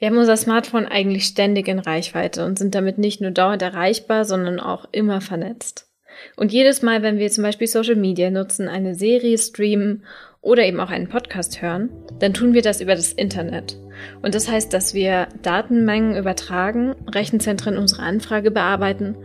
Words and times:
Wir 0.00 0.08
haben 0.08 0.16
unser 0.16 0.38
Smartphone 0.38 0.86
eigentlich 0.86 1.26
ständig 1.26 1.68
in 1.68 1.78
Reichweite 1.78 2.46
und 2.46 2.58
sind 2.58 2.74
damit 2.74 2.96
nicht 2.96 3.20
nur 3.20 3.32
dauernd 3.32 3.60
erreichbar, 3.60 4.24
sondern 4.24 4.58
auch 4.58 4.88
immer 4.92 5.20
vernetzt. 5.20 5.90
Und 6.36 6.52
jedes 6.52 6.80
Mal, 6.80 7.02
wenn 7.02 7.18
wir 7.18 7.30
zum 7.30 7.44
Beispiel 7.44 7.66
Social 7.66 7.96
Media 7.96 8.30
nutzen, 8.30 8.66
eine 8.66 8.94
Serie 8.94 9.36
streamen 9.36 10.06
oder 10.40 10.64
eben 10.64 10.80
auch 10.80 10.88
einen 10.88 11.10
Podcast 11.10 11.60
hören, 11.60 11.90
dann 12.18 12.32
tun 12.32 12.54
wir 12.54 12.62
das 12.62 12.80
über 12.80 12.94
das 12.94 13.12
Internet. 13.12 13.78
Und 14.22 14.34
das 14.34 14.50
heißt, 14.50 14.72
dass 14.72 14.94
wir 14.94 15.28
Datenmengen 15.42 16.16
übertragen, 16.16 16.94
Rechenzentren 17.06 17.76
unsere 17.76 18.00
Anfrage 18.00 18.50
bearbeiten 18.50 19.16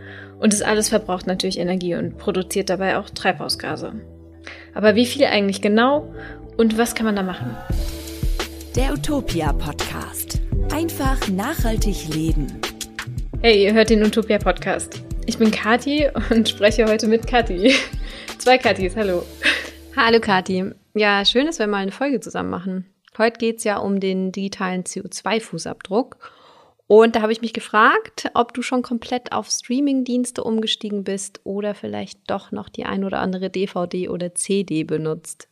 und 0.42 0.52
das 0.52 0.62
alles 0.62 0.90
verbraucht 0.90 1.26
natürlich 1.26 1.58
Energie 1.58 1.96
und 1.96 2.18
produziert 2.18 2.70
dabei 2.70 2.98
auch 2.98 3.10
Treibhausgase. 3.10 3.94
Aber 4.74 4.96
wie 4.96 5.06
viel 5.06 5.24
eigentlich 5.24 5.62
genau 5.62 6.14
und 6.58 6.78
was 6.78 6.96
kann 6.96 7.06
man 7.06 7.16
da 7.16 7.24
machen? 7.24 7.56
Der 8.76 8.92
Utopia 8.92 9.54
Podcast. 9.54 10.42
Einfach 10.70 11.30
nachhaltig 11.30 12.10
leben. 12.14 12.60
Hey, 13.40 13.64
ihr 13.64 13.74
hört 13.74 13.90
den 13.90 14.04
Utopia 14.04 14.38
Podcast. 14.38 15.02
Ich 15.26 15.38
bin 15.38 15.50
Kati 15.50 16.10
und 16.30 16.50
spreche 16.50 16.86
heute 16.86 17.08
mit 17.08 17.26
Kati. 17.26 17.74
Zwei 18.38 18.58
Katis, 18.58 18.98
hallo. 18.98 19.24
Hallo 19.96 20.20
Kati. 20.20 20.72
Ja, 20.94 21.24
schön, 21.24 21.46
dass 21.46 21.60
wir 21.60 21.68
mal 21.68 21.84
eine 21.84 21.94
Folge 21.94 22.20
zusammen 22.20 22.50
machen. 22.50 22.86
Heute 23.18 23.38
geht 23.38 23.60
es 23.60 23.64
ja 23.64 23.78
um 23.78 24.02
den 24.02 24.34
digitalen 24.34 24.84
CO2-Fußabdruck. 24.84 26.18
Und 26.88 27.16
da 27.16 27.22
habe 27.22 27.32
ich 27.32 27.40
mich 27.40 27.54
gefragt, 27.54 28.30
ob 28.34 28.54
du 28.54 28.62
schon 28.62 28.82
komplett 28.82 29.32
auf 29.32 29.50
Streaming-Dienste 29.50 30.44
umgestiegen 30.44 31.06
bist 31.06 31.40
oder 31.46 31.76
vielleicht 31.76 32.30
doch 32.30 32.52
noch 32.52 32.68
die 32.68 32.84
ein 32.84 33.06
oder 33.06 33.22
andere 33.22 33.50
DVD 33.50 34.10
oder 34.10 34.36
CD 34.36 34.84
benutzt. 34.84 35.48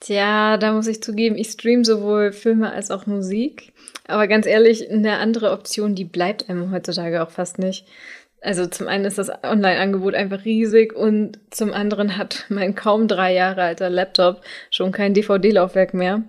Tja, 0.00 0.56
da 0.58 0.72
muss 0.72 0.86
ich 0.86 1.02
zugeben, 1.02 1.36
ich 1.36 1.48
stream 1.48 1.84
sowohl 1.84 2.32
Filme 2.32 2.72
als 2.72 2.90
auch 2.90 3.06
Musik. 3.06 3.72
Aber 4.06 4.28
ganz 4.28 4.46
ehrlich, 4.46 4.90
eine 4.90 5.18
andere 5.18 5.50
Option, 5.50 5.94
die 5.94 6.04
bleibt 6.04 6.48
einem 6.48 6.70
heutzutage 6.72 7.22
auch 7.22 7.30
fast 7.30 7.58
nicht. 7.58 7.86
Also 8.40 8.66
zum 8.66 8.86
einen 8.86 9.04
ist 9.04 9.18
das 9.18 9.30
Online-Angebot 9.42 10.14
einfach 10.14 10.44
riesig 10.44 10.94
und 10.94 11.40
zum 11.50 11.72
anderen 11.72 12.16
hat 12.16 12.46
mein 12.48 12.76
kaum 12.76 13.08
drei 13.08 13.34
Jahre 13.34 13.62
alter 13.62 13.90
Laptop 13.90 14.42
schon 14.70 14.92
kein 14.92 15.12
DVD-Laufwerk 15.12 15.92
mehr. 15.92 16.22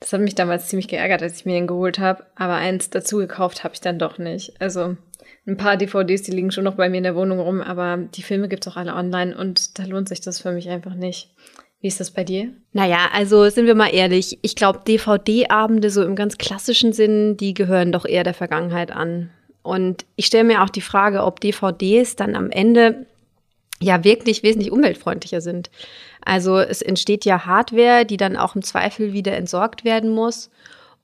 Das 0.00 0.12
hat 0.12 0.22
mich 0.22 0.34
damals 0.34 0.68
ziemlich 0.68 0.88
geärgert, 0.88 1.22
als 1.22 1.36
ich 1.36 1.44
mir 1.44 1.52
den 1.52 1.66
geholt 1.66 1.98
habe. 1.98 2.24
Aber 2.34 2.54
eins 2.54 2.88
dazu 2.88 3.18
gekauft 3.18 3.62
habe 3.62 3.74
ich 3.74 3.80
dann 3.82 3.98
doch 3.98 4.16
nicht. 4.16 4.54
Also 4.58 4.96
ein 5.46 5.58
paar 5.58 5.76
DVDs, 5.76 6.22
die 6.22 6.32
liegen 6.32 6.50
schon 6.50 6.64
noch 6.64 6.76
bei 6.76 6.88
mir 6.88 6.98
in 6.98 7.04
der 7.04 7.14
Wohnung 7.14 7.40
rum, 7.40 7.60
aber 7.60 7.98
die 8.14 8.22
Filme 8.22 8.48
gibt's 8.48 8.66
auch 8.66 8.76
alle 8.76 8.94
online 8.94 9.36
und 9.36 9.78
da 9.78 9.84
lohnt 9.84 10.08
sich 10.08 10.22
das 10.22 10.40
für 10.40 10.52
mich 10.52 10.70
einfach 10.70 10.94
nicht. 10.94 11.30
Wie 11.80 11.88
ist 11.88 12.00
das 12.00 12.10
bei 12.10 12.24
dir? 12.24 12.50
Naja, 12.72 13.08
also 13.12 13.48
sind 13.48 13.66
wir 13.66 13.74
mal 13.74 13.94
ehrlich. 13.94 14.38
Ich 14.42 14.54
glaube, 14.54 14.80
DVD-Abende 14.86 15.90
so 15.90 16.02
im 16.04 16.14
ganz 16.14 16.36
klassischen 16.36 16.92
Sinn, 16.92 17.36
die 17.38 17.54
gehören 17.54 17.90
doch 17.90 18.04
eher 18.04 18.24
der 18.24 18.34
Vergangenheit 18.34 18.90
an. 18.90 19.30
Und 19.62 20.04
ich 20.16 20.26
stelle 20.26 20.44
mir 20.44 20.62
auch 20.62 20.68
die 20.68 20.82
Frage, 20.82 21.24
ob 21.24 21.40
DVDs 21.40 22.16
dann 22.16 22.36
am 22.36 22.50
Ende 22.50 23.06
ja 23.80 24.04
wirklich 24.04 24.42
wesentlich 24.42 24.70
umweltfreundlicher 24.70 25.40
sind. 25.40 25.70
Also 26.22 26.58
es 26.58 26.82
entsteht 26.82 27.24
ja 27.24 27.46
Hardware, 27.46 28.04
die 28.04 28.18
dann 28.18 28.36
auch 28.36 28.54
im 28.54 28.62
Zweifel 28.62 29.14
wieder 29.14 29.34
entsorgt 29.36 29.84
werden 29.84 30.10
muss. 30.10 30.50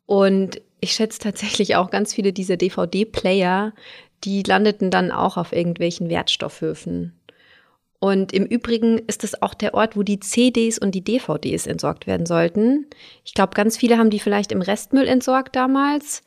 Und 0.04 0.60
ich 0.80 0.92
schätze 0.92 1.20
tatsächlich 1.20 1.76
auch 1.76 1.90
ganz 1.90 2.12
viele 2.12 2.34
dieser 2.34 2.58
DVD-Player, 2.58 3.72
die 4.24 4.42
landeten 4.42 4.90
dann 4.90 5.10
auch 5.10 5.38
auf 5.38 5.52
irgendwelchen 5.52 6.10
Wertstoffhöfen. 6.10 7.15
Und 8.06 8.32
im 8.32 8.46
Übrigen 8.46 8.98
ist 9.08 9.24
es 9.24 9.42
auch 9.42 9.52
der 9.52 9.74
Ort, 9.74 9.96
wo 9.96 10.04
die 10.04 10.20
CDs 10.20 10.78
und 10.78 10.94
die 10.94 11.02
DVDs 11.02 11.66
entsorgt 11.66 12.06
werden 12.06 12.24
sollten. 12.24 12.86
Ich 13.24 13.34
glaube, 13.34 13.54
ganz 13.54 13.76
viele 13.76 13.98
haben 13.98 14.10
die 14.10 14.20
vielleicht 14.20 14.52
im 14.52 14.62
Restmüll 14.62 15.08
entsorgt 15.08 15.56
damals. 15.56 16.22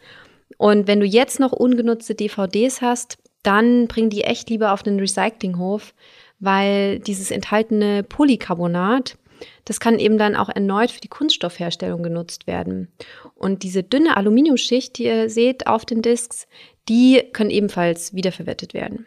Und 0.58 0.88
wenn 0.88 0.99
du 0.99 1.05
jetzt 1.05 1.39
noch 1.39 1.53
ungenutzte 1.53 2.16
DVDs 2.16 2.81
hast, 2.81 3.17
dann 3.44 3.88
bring 3.88 4.09
die 4.09 4.25
echt 4.25 4.49
lieber 4.49 4.73
auf 4.73 4.83
den 4.83 4.99
Recyclinghof, 4.99 5.94
weil 6.41 6.99
dieses 6.99 7.31
enthaltene 7.31 8.03
Polycarbonat, 8.03 9.17
das 9.64 9.80
kann 9.80 9.99
eben 9.99 10.17
dann 10.17 10.36
auch 10.36 10.49
erneut 10.49 10.92
für 10.92 10.99
die 10.99 11.08
Kunststoffherstellung 11.08 12.03
genutzt 12.03 12.45
werden. 12.45 12.89
Und 13.36 13.64
diese 13.64 13.83
dünne 13.83 14.17
Aluminiumschicht, 14.17 14.98
die 14.98 15.05
ihr 15.05 15.30
seht 15.30 15.65
auf 15.67 15.86
den 15.86 16.02
Discs, 16.02 16.45
die 16.89 17.23
können 17.32 17.52
ebenfalls 17.52 18.14
wiederverwertet 18.14 18.73
werden. 18.73 19.05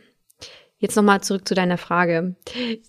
Jetzt 0.83 0.97
nochmal 0.97 1.21
zurück 1.21 1.47
zu 1.47 1.55
deiner 1.55 1.79
Frage. 1.79 2.35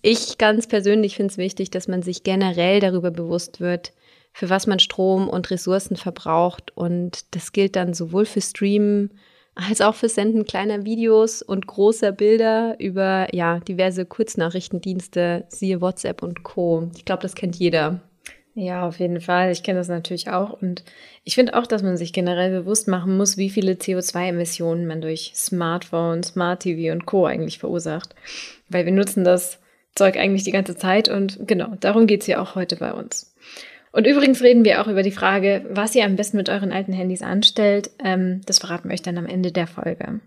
Ich 0.02 0.40
ganz 0.40 0.66
persönlich 0.66 1.16
finde 1.16 1.32
es 1.32 1.38
wichtig, 1.38 1.70
dass 1.70 1.88
man 1.88 2.02
sich 2.02 2.24
generell 2.24 2.80
darüber 2.80 3.12
bewusst 3.12 3.60
wird, 3.60 3.94
für 4.34 4.50
was 4.50 4.66
man 4.66 4.80
Strom 4.80 5.30
und 5.30 5.52
Ressourcen 5.52 5.96
verbraucht. 5.96 6.76
Und 6.76 7.36
das 7.36 7.52
gilt 7.52 7.76
dann 7.76 7.94
sowohl 7.94 8.26
für 8.26 8.42
Streamen 8.42 9.12
als 9.54 9.80
auch 9.82 9.94
für 9.94 10.10
Senden 10.10 10.46
kleiner 10.46 10.86
Videos 10.86 11.44
und 11.44 11.68
großer 11.68 12.12
Bilder 12.12 12.76
über 12.80 13.28
ja, 13.32 13.60
diverse 13.60 14.08
Kurznachrichtendienste, 14.08 15.46
siehe 15.50 15.80
WhatsApp 15.80 16.24
und 16.24 16.42
Co. 16.42 16.90
Ich 16.96 17.06
glaube, 17.06 17.22
das 17.22 17.36
kennt 17.36 17.58
jeder. 17.58 18.02
Ja, 18.56 18.88
auf 18.88 19.00
jeden 19.00 19.20
Fall. 19.20 19.52
Ich 19.52 19.64
kenne 19.64 19.80
das 19.80 19.88
natürlich 19.88 20.30
auch. 20.30 20.62
Und 20.62 20.84
ich 21.24 21.36
finde 21.36 21.56
auch, 21.56 21.66
dass 21.66 21.82
man 21.82 21.98
sich 21.98 22.14
generell 22.14 22.52
bewusst 22.52 22.88
machen 22.88 23.18
muss, 23.18 23.38
wie 23.38 23.50
viele 23.50 23.74
CO2-Emissionen 23.74 24.86
man 24.86 25.02
durch 25.02 25.32
Smartphone, 25.36 26.22
Smart 26.24 26.62
TV 26.62 26.92
und 26.92 27.06
Co. 27.06 27.26
eigentlich 27.26 27.58
verursacht. 27.58 28.14
Weil 28.70 28.86
wir 28.86 28.92
nutzen 28.92 29.24
das 29.24 29.60
Zeug 29.96 30.18
eigentlich 30.18 30.44
die 30.44 30.52
ganze 30.52 30.76
Zeit 30.76 31.08
und 31.08 31.48
genau, 31.48 31.76
darum 31.80 32.08
geht's 32.08 32.28
ja 32.28 32.42
auch 32.42 32.56
heute 32.56 32.76
bei 32.76 32.94
uns. 32.94 33.36
Und 33.92 34.08
übrigens 34.08 34.42
reden 34.42 34.66
wir 34.66 34.82
auch 34.82 34.88
über 34.88 35.04
die 35.04 35.12
Frage, 35.12 35.66
was 35.70 35.94
ihr 35.94 36.04
am 36.04 36.16
besten 36.16 36.38
mit 36.38 36.50
euren 36.50 36.72
alten 36.72 36.94
Handys 36.94 37.22
anstellt. 37.22 37.92
Ähm, 38.04 38.42
das 38.48 38.58
verraten 38.58 38.90
wir 38.90 38.94
euch 38.94 39.04
dann 39.04 39.20
am 39.20 39.28
Ende 39.28 39.52
der 39.52 39.68
Folge. 39.68 40.20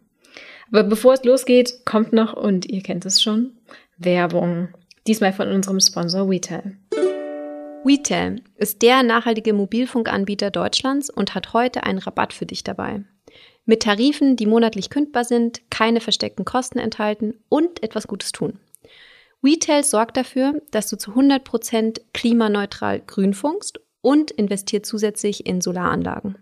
Aber 0.70 0.84
bevor 0.84 1.15
es 1.15 1.25
losgeht, 1.25 1.84
kommt 1.84 2.12
noch, 2.12 2.32
und 2.32 2.66
ihr 2.66 2.82
kennt 2.82 3.04
es 3.06 3.20
schon, 3.20 3.53
Werbung. 3.98 4.69
Diesmal 5.06 5.32
von 5.32 5.48
unserem 5.48 5.81
Sponsor 5.81 6.31
WeTel. 6.31 6.76
WeTel 7.86 8.42
ist 8.56 8.82
der 8.82 9.04
nachhaltige 9.04 9.52
Mobilfunkanbieter 9.52 10.50
Deutschlands 10.50 11.08
und 11.08 11.36
hat 11.36 11.52
heute 11.52 11.84
einen 11.84 12.00
Rabatt 12.00 12.32
für 12.32 12.44
dich 12.44 12.64
dabei. 12.64 13.04
Mit 13.64 13.84
Tarifen, 13.84 14.34
die 14.34 14.47
monatlich 14.47 14.91
kündbar 14.91 15.22
sind, 15.22 15.62
keine 15.70 16.00
versteckten 16.00 16.44
Kosten 16.44 16.80
enthalten 16.80 17.34
und 17.48 17.84
etwas 17.84 18.08
Gutes 18.08 18.32
tun. 18.32 18.58
WeTel 19.41 19.84
sorgt 19.84 20.16
dafür, 20.16 20.60
dass 20.72 20.88
du 20.88 20.98
zu 20.98 21.12
100% 21.12 22.00
klimaneutral 22.12 23.02
grün 23.06 23.34
funkst 23.34 23.78
und 24.00 24.32
investiert 24.32 24.84
zusätzlich 24.84 25.47
in 25.47 25.60
Solaranlagen. 25.60 26.38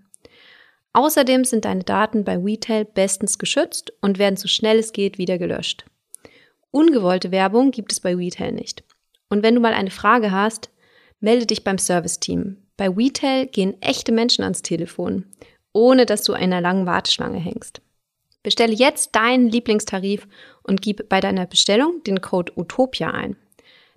Außerdem 0.95 1.45
sind 1.45 1.67
deine 1.67 1.85
Daten 1.85 2.25
bei 2.25 2.43
WeTel 2.43 2.87
bestens 2.87 3.39
geschützt 3.39 3.93
und 4.01 4.19
werden 4.19 4.39
so 4.39 4.49
schnell 4.49 4.79
es 4.79 4.95
geht 4.95 5.19
wieder 5.19 5.37
gelöscht. 5.37 5.85
Ungewollte 6.71 7.33
Werbung 7.33 7.71
gibt 7.71 7.93
es 7.93 8.01
bei 8.01 8.19
WeTel 8.19 8.53
nicht. 8.53 8.83
Und 9.29 9.43
wenn 9.43 9.55
du 9.55 9.61
mal 9.61 9.75
eine 9.75 9.91
Frage 9.91 10.31
hast, 10.31 10.71
melde 11.21 11.47
dich 11.47 11.65
beim 11.65 11.79
Serviceteam. 11.79 12.59
Bei 12.77 12.97
WeTel 12.97 13.47
gehen 13.47 13.81
echte 13.81 14.13
Menschen 14.13 14.43
ans 14.43 14.63
Telefon, 14.63 15.27
ohne 15.73 16.07
dass 16.07 16.23
du 16.23 16.33
einer 16.33 16.61
langen 16.61 16.87
Warteschlange 16.87 17.39
hängst. 17.39 17.81
Bestelle 18.43 18.75
jetzt 18.75 19.15
deinen 19.15 19.49
Lieblingstarif 19.49 20.27
und 20.63 20.83
gib 20.83 21.09
bei 21.09 21.21
deiner 21.21 21.47
Bestellung 21.47 22.03
den 22.05 22.21
Code 22.21 22.53
Utopia 22.57 23.11
ein. 23.11 23.37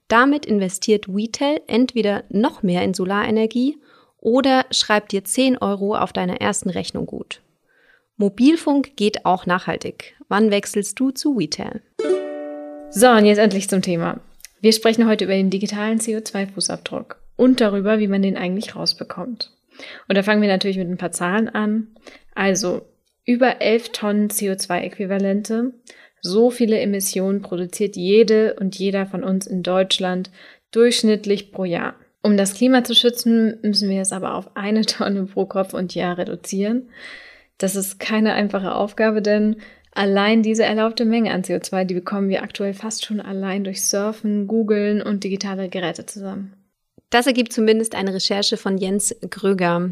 Damit 0.07 0.45
investiert 0.45 1.07
WeTel 1.07 1.61
entweder 1.67 2.23
noch 2.29 2.63
mehr 2.63 2.83
in 2.83 2.93
Solarenergie 2.93 3.77
oder 4.19 4.65
schreibt 4.71 5.11
dir 5.11 5.23
10 5.23 5.57
Euro 5.57 5.95
auf 5.95 6.13
deiner 6.13 6.39
ersten 6.39 6.69
Rechnung 6.69 7.05
gut. 7.05 7.41
Mobilfunk 8.15 8.95
geht 8.95 9.25
auch 9.25 9.45
nachhaltig. 9.45 10.15
Wann 10.29 10.49
wechselst 10.49 10.99
du 10.99 11.11
zu 11.11 11.37
WeTel? 11.37 11.81
So, 12.89 13.09
und 13.09 13.25
jetzt 13.25 13.37
endlich 13.37 13.69
zum 13.69 13.81
Thema. 13.81 14.21
Wir 14.59 14.73
sprechen 14.73 15.07
heute 15.07 15.25
über 15.25 15.33
den 15.33 15.49
digitalen 15.49 15.99
CO2-Fußabdruck 15.99 17.15
und 17.35 17.61
darüber, 17.61 17.99
wie 17.99 18.07
man 18.07 18.21
den 18.21 18.37
eigentlich 18.37 18.75
rausbekommt. 18.75 19.51
Und 20.07 20.17
da 20.17 20.23
fangen 20.23 20.41
wir 20.41 20.49
natürlich 20.49 20.77
mit 20.77 20.89
ein 20.89 20.97
paar 20.97 21.11
Zahlen 21.11 21.49
an. 21.49 21.89
Also 22.33 22.81
über 23.25 23.61
11 23.61 23.89
Tonnen 23.91 24.29
CO2-Äquivalente. 24.29 25.73
So 26.21 26.49
viele 26.49 26.79
Emissionen 26.79 27.41
produziert 27.41 27.95
jede 27.95 28.55
und 28.55 28.77
jeder 28.79 29.05
von 29.05 29.23
uns 29.23 29.45
in 29.45 29.61
Deutschland 29.61 30.31
durchschnittlich 30.71 31.51
pro 31.51 31.63
Jahr. 31.65 31.95
Um 32.23 32.35
das 32.35 32.55
Klima 32.55 32.83
zu 32.83 32.95
schützen, 32.95 33.59
müssen 33.61 33.89
wir 33.89 34.01
es 34.01 34.11
aber 34.11 34.33
auf 34.33 34.55
eine 34.55 34.81
Tonne 34.85 35.25
pro 35.25 35.45
Kopf 35.45 35.73
und 35.73 35.93
Jahr 35.93 36.17
reduzieren. 36.17 36.89
Das 37.59 37.75
ist 37.75 37.99
keine 37.99 38.33
einfache 38.33 38.73
Aufgabe, 38.73 39.21
denn 39.21 39.57
Allein 39.91 40.43
diese 40.43 40.63
erlaubte 40.63 41.05
Menge 41.05 41.31
an 41.31 41.43
CO2, 41.43 41.85
die 41.85 41.93
bekommen 41.93 42.29
wir 42.29 42.43
aktuell 42.43 42.73
fast 42.73 43.05
schon 43.05 43.19
allein 43.19 43.63
durch 43.63 43.83
Surfen, 43.83 44.47
Googlen 44.47 45.01
und 45.01 45.23
digitale 45.23 45.69
Geräte 45.69 46.05
zusammen. 46.05 46.53
Das 47.09 47.25
ergibt 47.25 47.53
zumindest 47.53 47.95
eine 47.95 48.13
Recherche 48.13 48.57
von 48.57 48.77
Jens 48.77 49.15
Gröger. 49.29 49.91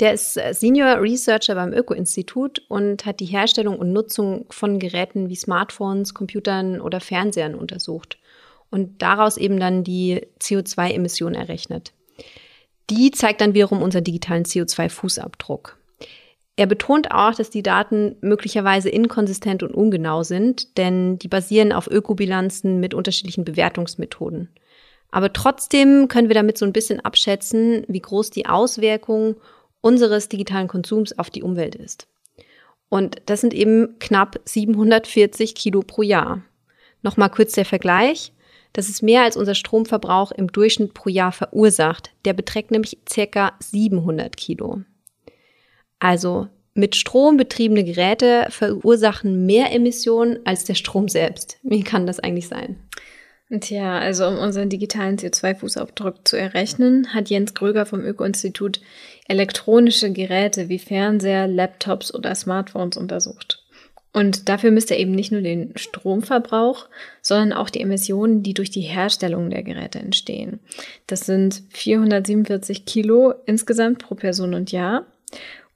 Der 0.00 0.14
ist 0.14 0.40
Senior 0.52 1.02
Researcher 1.02 1.54
beim 1.54 1.74
Öko-Institut 1.74 2.62
und 2.68 3.04
hat 3.04 3.20
die 3.20 3.26
Herstellung 3.26 3.78
und 3.78 3.92
Nutzung 3.92 4.46
von 4.48 4.78
Geräten 4.78 5.28
wie 5.28 5.36
Smartphones, 5.36 6.14
Computern 6.14 6.80
oder 6.80 7.00
Fernsehern 7.00 7.54
untersucht 7.54 8.18
und 8.70 9.02
daraus 9.02 9.36
eben 9.36 9.60
dann 9.60 9.84
die 9.84 10.22
CO2-Emissionen 10.40 11.34
errechnet. 11.34 11.92
Die 12.90 13.10
zeigt 13.10 13.42
dann 13.42 13.54
wiederum 13.54 13.82
unseren 13.82 14.04
digitalen 14.04 14.44
CO2-Fußabdruck. 14.44 15.74
Er 16.56 16.66
betont 16.66 17.10
auch, 17.10 17.34
dass 17.34 17.50
die 17.50 17.64
Daten 17.64 18.16
möglicherweise 18.20 18.88
inkonsistent 18.88 19.62
und 19.62 19.74
ungenau 19.74 20.22
sind, 20.22 20.78
denn 20.78 21.18
die 21.18 21.28
basieren 21.28 21.72
auf 21.72 21.88
Ökobilanzen 21.88 22.78
mit 22.78 22.94
unterschiedlichen 22.94 23.44
Bewertungsmethoden. 23.44 24.50
Aber 25.10 25.32
trotzdem 25.32 26.08
können 26.08 26.28
wir 26.28 26.34
damit 26.34 26.58
so 26.58 26.64
ein 26.64 26.72
bisschen 26.72 27.00
abschätzen, 27.00 27.84
wie 27.88 28.00
groß 28.00 28.30
die 28.30 28.46
Auswirkung 28.46 29.36
unseres 29.80 30.28
digitalen 30.28 30.68
Konsums 30.68 31.18
auf 31.18 31.30
die 31.30 31.42
Umwelt 31.42 31.74
ist. 31.74 32.06
Und 32.88 33.16
das 33.26 33.40
sind 33.40 33.52
eben 33.52 33.98
knapp 33.98 34.40
740 34.44 35.54
Kilo 35.54 35.80
pro 35.80 36.02
Jahr. 36.02 36.42
Nochmal 37.02 37.30
kurz 37.30 37.52
der 37.52 37.64
Vergleich. 37.64 38.32
Das 38.72 38.88
ist 38.88 39.02
mehr 39.02 39.22
als 39.22 39.36
unser 39.36 39.54
Stromverbrauch 39.54 40.32
im 40.32 40.48
Durchschnitt 40.48 40.94
pro 40.94 41.08
Jahr 41.08 41.32
verursacht. 41.32 42.12
Der 42.24 42.32
beträgt 42.32 42.70
nämlich 42.70 42.98
circa 43.08 43.52
700 43.60 44.36
Kilo. 44.36 44.82
Also 46.04 46.48
mit 46.74 46.96
Strom 46.96 47.38
betriebene 47.38 47.82
Geräte 47.82 48.48
verursachen 48.50 49.46
mehr 49.46 49.72
Emissionen 49.72 50.38
als 50.44 50.64
der 50.64 50.74
Strom 50.74 51.08
selbst. 51.08 51.56
Wie 51.62 51.82
kann 51.82 52.06
das 52.06 52.20
eigentlich 52.20 52.46
sein? 52.46 52.76
Tja, 53.60 53.98
also 53.98 54.26
um 54.26 54.36
unseren 54.36 54.68
digitalen 54.68 55.16
CO2-Fußabdruck 55.16 56.16
zu 56.24 56.36
errechnen, 56.36 57.14
hat 57.14 57.30
Jens 57.30 57.54
Gröger 57.54 57.86
vom 57.86 58.00
Öko-Institut 58.00 58.82
elektronische 59.28 60.12
Geräte 60.12 60.68
wie 60.68 60.78
Fernseher, 60.78 61.46
Laptops 61.46 62.12
oder 62.12 62.34
Smartphones 62.34 62.98
untersucht. 62.98 63.64
Und 64.12 64.50
dafür 64.50 64.72
misst 64.72 64.90
er 64.90 64.98
eben 64.98 65.12
nicht 65.12 65.32
nur 65.32 65.40
den 65.40 65.72
Stromverbrauch, 65.74 66.86
sondern 67.22 67.54
auch 67.54 67.70
die 67.70 67.80
Emissionen, 67.80 68.42
die 68.42 68.52
durch 68.52 68.70
die 68.70 68.82
Herstellung 68.82 69.48
der 69.48 69.62
Geräte 69.62 70.00
entstehen. 70.00 70.60
Das 71.06 71.20
sind 71.20 71.62
447 71.70 72.84
Kilo 72.84 73.32
insgesamt 73.46 74.00
pro 74.00 74.16
Person 74.16 74.52
und 74.52 74.70
Jahr. 74.70 75.06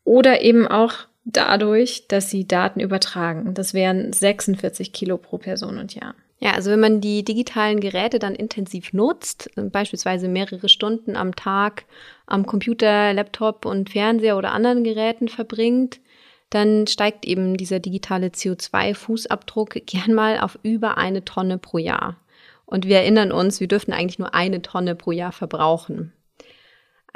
Oder 0.08 0.40
eben 0.40 0.66
auch 0.66 0.94
dadurch, 1.26 2.08
dass 2.08 2.31
sie 2.31 2.49
Daten 2.49 2.81
übertragen. 2.81 3.52
Das 3.52 3.75
wären 3.75 4.10
46 4.10 4.94
Kilo 4.94 5.19
pro 5.19 5.37
Person 5.37 5.76
und 5.76 5.94
Jahr. 5.94 6.14
Ja, 6.38 6.52
also 6.52 6.70
wenn 6.70 6.81
man 6.81 7.02
die 7.02 7.25
digitalen 7.25 7.78
Geräte 7.78 8.19
dann 8.19 8.34
intensiv 8.34 8.94
nutzt, 8.94 9.50
beispielsweise 9.56 10.26
mehrere 10.28 10.70
Stunden 10.70 11.14
am 11.14 11.37
Tag 11.37 11.84
am 12.26 12.46
Computer, 12.46 13.12
Laptop 13.12 13.66
und 13.66 13.90
Fernseher 13.90 14.38
oder 14.38 14.52
anderen 14.52 14.82
Geräten 14.82 15.28
verbringt, 15.28 16.00
dann 16.49 16.87
steigt 16.87 17.26
eben 17.26 17.58
dieser 17.58 17.78
digitale 17.78 18.28
CO2-Fußabdruck 18.28 19.84
gern 19.84 20.14
mal 20.14 20.40
auf 20.40 20.58
über 20.62 20.96
eine 20.96 21.22
Tonne 21.26 21.58
pro 21.58 21.76
Jahr. 21.76 22.16
Und 22.64 22.87
wir 22.87 22.96
erinnern 22.96 23.31
uns, 23.31 23.61
wir 23.61 23.69
dürfen 23.69 23.93
eigentlich 23.93 24.19
nur 24.19 24.32
eine 24.34 24.62
Tonne 24.62 24.94
pro 24.94 25.12
Jahr 25.12 25.32
verbrauchen. 25.32 26.14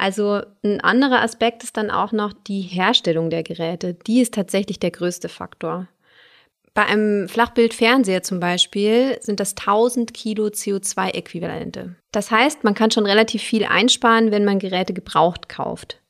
Also 0.03 0.41
ein 0.65 0.81
anderer 0.81 1.21
Aspekt 1.21 1.63
ist 1.63 1.77
dann 1.77 1.89
auch 1.89 2.11
noch 2.11 2.33
die 2.33 2.59
Herstellung 2.59 3.29
der 3.29 3.41
Geräte. 3.41 3.93
Die 3.93 4.19
ist 4.19 4.33
tatsächlich 4.33 4.77
der 4.77 4.91
größte 4.91 5.29
Faktor. 5.29 5.87
Bei 6.73 6.85
einem 6.85 7.29
Flachbildfernseher 7.29 8.21
zum 8.21 8.41
Beispiel 8.41 9.17
sind 9.21 9.39
das 9.39 9.51
1000 9.51 10.13
Kilo 10.13 10.47
CO2-Äquivalente. 10.47 11.95
Das 12.11 12.31
heißt, 12.31 12.65
man 12.65 12.73
kann 12.73 12.91
schon 12.91 13.05
relativ 13.05 13.43
viel 13.43 13.63
einsparen, 13.63 14.31
wenn 14.31 14.43
man 14.43 14.59
Geräte 14.59 14.91
gebraucht 14.91 15.47
kauft. 15.47 16.01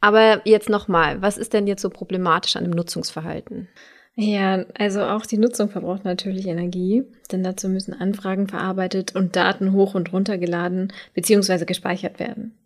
Aber 0.00 0.40
jetzt 0.44 0.68
nochmal, 0.68 1.22
was 1.22 1.38
ist 1.38 1.52
denn 1.52 1.68
jetzt 1.68 1.82
so 1.82 1.90
problematisch 1.90 2.56
an 2.56 2.64
dem 2.64 2.72
Nutzungsverhalten? 2.72 3.68
Ja, 4.16 4.64
also 4.76 5.02
auch 5.02 5.24
die 5.26 5.38
Nutzung 5.38 5.68
verbraucht 5.68 6.04
natürlich 6.04 6.48
Energie, 6.48 7.04
denn 7.30 7.44
dazu 7.44 7.68
müssen 7.68 7.94
Anfragen 7.94 8.48
verarbeitet 8.48 9.14
und 9.14 9.36
Daten 9.36 9.74
hoch 9.74 9.94
und 9.94 10.12
runter 10.12 10.38
geladen 10.38 10.92
bzw. 11.14 11.66
gespeichert 11.66 12.18
werden. 12.18 12.58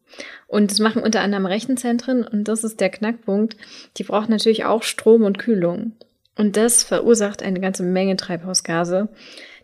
Und 0.47 0.71
das 0.71 0.79
machen 0.79 1.03
unter 1.03 1.21
anderem 1.21 1.47
Rechenzentren 1.47 2.27
und 2.27 2.49
das 2.49 2.65
ist 2.65 2.81
der 2.81 2.91
Knackpunkt. 2.91 3.57
Die 3.97 4.05
brauchen 4.05 4.31
natürlich 4.31 4.65
auch 4.65 4.83
Strom 4.83 5.23
und 5.23 5.39
Kühlung. 5.39 5.93
Und 6.37 6.57
das 6.57 6.83
verursacht 6.83 7.43
eine 7.43 7.61
ganze 7.61 7.83
Menge 7.83 8.17
Treibhausgase. 8.17 9.09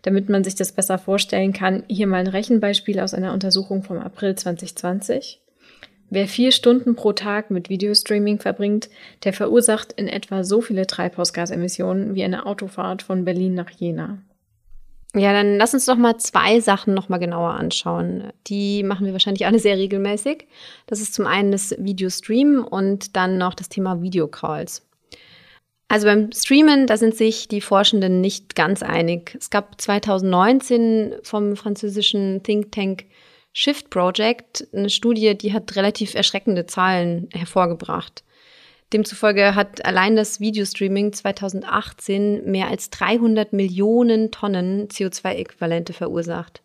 Damit 0.03 0.29
man 0.29 0.43
sich 0.43 0.55
das 0.55 0.71
besser 0.71 0.97
vorstellen 0.97 1.51
kann, 1.51 1.83
hier 1.87 2.07
mal 2.07 2.19
ein 2.19 2.27
Rechenbeispiel 2.27 2.99
aus 2.99 3.13
einer 3.13 3.33
Untersuchung 3.33 3.83
vom 3.83 3.97
April 3.97 4.35
2020. 4.35 5.41
Wer 6.11 6.27
vier 6.27 6.51
Stunden 6.51 6.95
pro 6.95 7.13
Tag 7.13 7.51
mit 7.51 7.69
Videostreaming 7.69 8.39
verbringt, 8.39 8.89
der 9.23 9.33
verursacht 9.33 9.93
in 9.93 10.07
etwa 10.07 10.43
so 10.43 10.61
viele 10.61 10.87
Treibhausgasemissionen 10.87 12.15
wie 12.15 12.23
eine 12.23 12.45
Autofahrt 12.45 13.03
von 13.03 13.25
Berlin 13.25 13.53
nach 13.53 13.69
Jena. 13.69 14.19
Ja, 15.15 15.33
dann 15.33 15.57
lass 15.57 15.73
uns 15.73 15.85
doch 15.85 15.95
mal 15.95 16.17
zwei 16.17 16.59
Sachen 16.59 16.93
noch 16.93 17.09
mal 17.09 17.17
genauer 17.17 17.51
anschauen. 17.51 18.31
Die 18.45 18.83
machen 18.83 19.07
wir 19.07 19.13
wahrscheinlich 19.13 19.47
alle 19.47 19.57
sehr 19.57 19.77
regelmäßig. 19.77 20.47
Das 20.85 21.01
ist 21.01 21.15
zum 21.15 21.25
einen 21.25 21.51
das 21.51 21.75
Videostream 21.79 22.63
und 22.63 23.15
dann 23.15 23.39
noch 23.39 23.55
das 23.55 23.69
Thema 23.69 24.01
Videocalls. 24.03 24.85
Also 25.87 26.05
beim 26.05 26.31
Streamen, 26.31 26.85
da 26.85 26.97
sind 26.97 27.15
sich 27.15 27.47
die 27.47 27.61
Forschenden 27.61 28.21
nicht 28.21 28.55
ganz 28.55 28.83
einig. 28.83 29.35
Es 29.39 29.49
gab 29.49 29.81
2019 29.81 31.15
vom 31.23 31.55
französischen 31.55 32.43
Think 32.43 32.71
Tank 32.71 33.05
Shift 33.51 33.89
Project 33.89 34.67
eine 34.71 34.91
Studie, 34.91 35.35
die 35.35 35.51
hat 35.51 35.75
relativ 35.75 36.13
erschreckende 36.13 36.67
Zahlen 36.67 37.29
hervorgebracht. 37.33 38.23
Demzufolge 38.93 39.53
hat 39.53 39.85
allein 39.85 40.15
das 40.15 40.39
Videostreaming 40.39 41.13
2018 41.13 42.49
mehr 42.49 42.67
als 42.67 42.89
300 42.89 43.53
Millionen 43.53 44.31
Tonnen 44.31 44.87
CO2-Äquivalente 44.87 45.93
verursacht. 45.93 46.63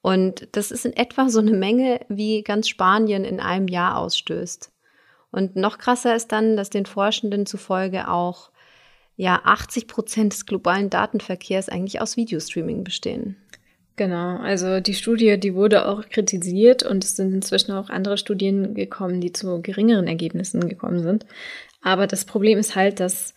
Und 0.00 0.48
das 0.52 0.70
ist 0.70 0.86
in 0.86 0.92
etwa 0.92 1.28
so 1.28 1.40
eine 1.40 1.52
Menge, 1.52 2.00
wie 2.08 2.42
ganz 2.42 2.68
Spanien 2.68 3.24
in 3.24 3.40
einem 3.40 3.66
Jahr 3.66 3.98
ausstößt. 3.98 4.70
Und 5.32 5.56
noch 5.56 5.78
krasser 5.78 6.14
ist 6.14 6.30
dann, 6.32 6.56
dass 6.56 6.70
den 6.70 6.86
Forschenden 6.86 7.44
zufolge 7.44 8.08
auch 8.08 8.50
ja 9.16 9.40
80 9.44 9.88
Prozent 9.88 10.32
des 10.32 10.46
globalen 10.46 10.90
Datenverkehrs 10.90 11.68
eigentlich 11.68 12.00
aus 12.00 12.16
Videostreaming 12.16 12.84
bestehen. 12.84 13.36
Genau, 13.98 14.36
also 14.36 14.78
die 14.78 14.94
Studie, 14.94 15.40
die 15.40 15.56
wurde 15.56 15.88
auch 15.88 16.08
kritisiert 16.08 16.84
und 16.84 17.02
es 17.02 17.16
sind 17.16 17.34
inzwischen 17.34 17.72
auch 17.72 17.90
andere 17.90 18.16
Studien 18.16 18.72
gekommen, 18.74 19.20
die 19.20 19.32
zu 19.32 19.60
geringeren 19.60 20.06
Ergebnissen 20.06 20.68
gekommen 20.68 21.02
sind. 21.02 21.26
Aber 21.82 22.06
das 22.06 22.24
Problem 22.24 22.58
ist 22.58 22.76
halt, 22.76 23.00
dass 23.00 23.34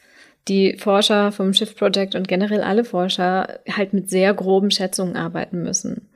die 0.47 0.77
Forscher 0.77 1.31
vom 1.31 1.55
Shift 1.55 1.79
Project 1.79 2.13
und 2.13 2.27
generell 2.27 2.61
alle 2.61 2.83
Forscher 2.85 3.59
halt 3.71 3.93
mit 3.93 4.11
sehr 4.11 4.35
groben 4.35 4.69
Schätzungen 4.69 5.15
arbeiten 5.15 5.63
müssen. 5.63 6.07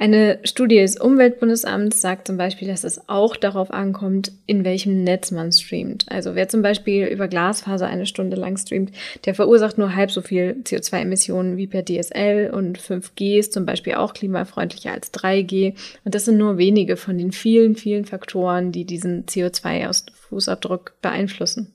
Eine 0.00 0.38
Studie 0.44 0.76
des 0.76 0.96
Umweltbundesamts 0.96 2.00
sagt 2.00 2.26
zum 2.26 2.38
Beispiel, 2.38 2.66
dass 2.66 2.84
es 2.84 3.06
auch 3.10 3.36
darauf 3.36 3.70
ankommt, 3.70 4.32
in 4.46 4.64
welchem 4.64 5.04
Netz 5.04 5.30
man 5.30 5.52
streamt. 5.52 6.06
Also 6.08 6.34
wer 6.34 6.48
zum 6.48 6.62
Beispiel 6.62 7.04
über 7.04 7.28
Glasfaser 7.28 7.86
eine 7.86 8.06
Stunde 8.06 8.38
lang 8.38 8.56
streamt, 8.56 8.92
der 9.26 9.34
verursacht 9.34 9.76
nur 9.76 9.94
halb 9.94 10.10
so 10.10 10.22
viel 10.22 10.56
CO2-Emissionen 10.64 11.58
wie 11.58 11.66
per 11.66 11.84
DSL 11.84 12.48
und 12.50 12.78
5G 12.78 13.40
ist 13.40 13.52
zum 13.52 13.66
Beispiel 13.66 13.96
auch 13.96 14.14
klimafreundlicher 14.14 14.90
als 14.90 15.12
3G. 15.12 15.74
Und 16.06 16.14
das 16.14 16.24
sind 16.24 16.38
nur 16.38 16.56
wenige 16.56 16.96
von 16.96 17.18
den 17.18 17.30
vielen, 17.30 17.76
vielen 17.76 18.06
Faktoren, 18.06 18.72
die 18.72 18.86
diesen 18.86 19.26
CO2-Fußabdruck 19.26 20.92
beeinflussen. 21.02 21.74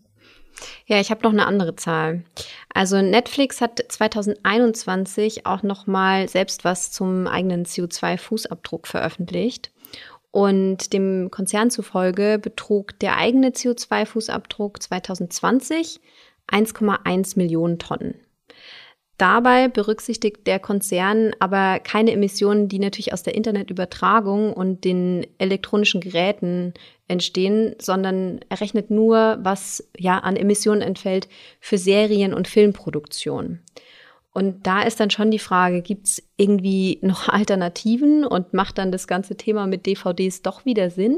Ja, 0.86 1.00
ich 1.00 1.12
habe 1.12 1.24
noch 1.24 1.32
eine 1.32 1.46
andere 1.46 1.76
Zahl. 1.76 2.24
Also 2.74 3.02
Netflix 3.02 3.62
hat 3.62 3.84
2021 3.88 5.46
auch 5.46 5.64
noch 5.64 5.88
mal 5.88 6.28
selbst 6.30 6.64
was 6.64 6.92
zum 6.92 7.28
eigenen 7.28 7.66
CO2-Fußabdruck 7.66 8.88
veröffentlicht. 8.88 9.72
Und 10.32 10.92
dem 10.92 11.32
Konzern 11.32 11.72
zufolge 11.72 12.40
betrug 12.40 13.00
der 13.00 13.18
eigene 13.18 13.52
CO2-Fußabdruck 13.52 14.82
2020 14.82 16.02
1,1 16.52 17.38
Millionen 17.38 17.80
Tonnen. 17.80 18.25
Dabei 19.18 19.70
berücksichtigt 19.70 20.46
der 20.46 20.60
Konzern 20.60 21.32
aber 21.40 21.80
keine 21.80 22.12
Emissionen, 22.12 22.68
die 22.68 22.80
natürlich 22.80 23.14
aus 23.14 23.24
der 23.24 23.36
Internetübertragung 23.36 24.52
und 24.52 24.84
den 24.84 25.26
elektronischen 25.38 26.02
Geräten 26.02 26.74
entstehen, 27.08 27.76
sondern 27.80 28.42
er 28.50 28.60
rechnet 28.60 28.92
nur, 28.92 29.38
was 29.42 29.88
ja 29.98 30.20
an 30.20 30.36
Emissionen 30.36 30.82
entfällt 30.82 31.30
für 31.62 31.78
Serien- 31.78 32.34
und 32.34 32.50
Filmproduktion. 32.50 33.60
Und 34.34 34.68
da 34.68 34.82
ist 34.82 35.00
dann 35.00 35.12
schon 35.12 35.32
die 35.32 35.40
Frage, 35.40 35.82
gibt 35.82 36.08
es 36.08 36.24
irgendwie 36.36 37.00
noch 37.02 37.30
Alternativen 37.30 38.26
und 38.26 38.54
macht 38.54 38.78
dann 38.78 38.92
das 38.92 39.08
ganze 39.08 39.38
Thema 39.38 39.66
mit 39.66 39.86
DVDs 39.86 40.42
doch 40.42 40.66
wieder 40.66 40.90
Sinn? 40.90 41.18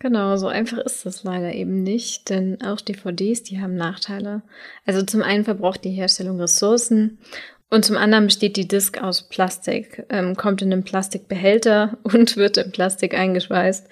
Genau, 0.00 0.36
so 0.36 0.46
einfach 0.46 0.78
ist 0.78 1.06
das 1.06 1.24
leider 1.24 1.52
eben 1.52 1.82
nicht, 1.82 2.30
denn 2.30 2.62
auch 2.62 2.80
DVDs, 2.80 3.42
die 3.42 3.60
haben 3.60 3.74
Nachteile. 3.74 4.42
Also 4.86 5.02
zum 5.02 5.22
einen 5.22 5.44
verbraucht 5.44 5.84
die 5.84 5.90
Herstellung 5.90 6.40
Ressourcen 6.40 7.18
und 7.68 7.84
zum 7.84 7.96
anderen 7.96 8.26
besteht 8.26 8.56
die 8.56 8.68
Disk 8.68 9.02
aus 9.02 9.28
Plastik, 9.28 10.06
ähm, 10.08 10.36
kommt 10.36 10.62
in 10.62 10.72
einen 10.72 10.84
Plastikbehälter 10.84 11.98
und 12.04 12.36
wird 12.36 12.58
in 12.58 12.70
Plastik 12.70 13.14
eingeschweißt. 13.14 13.88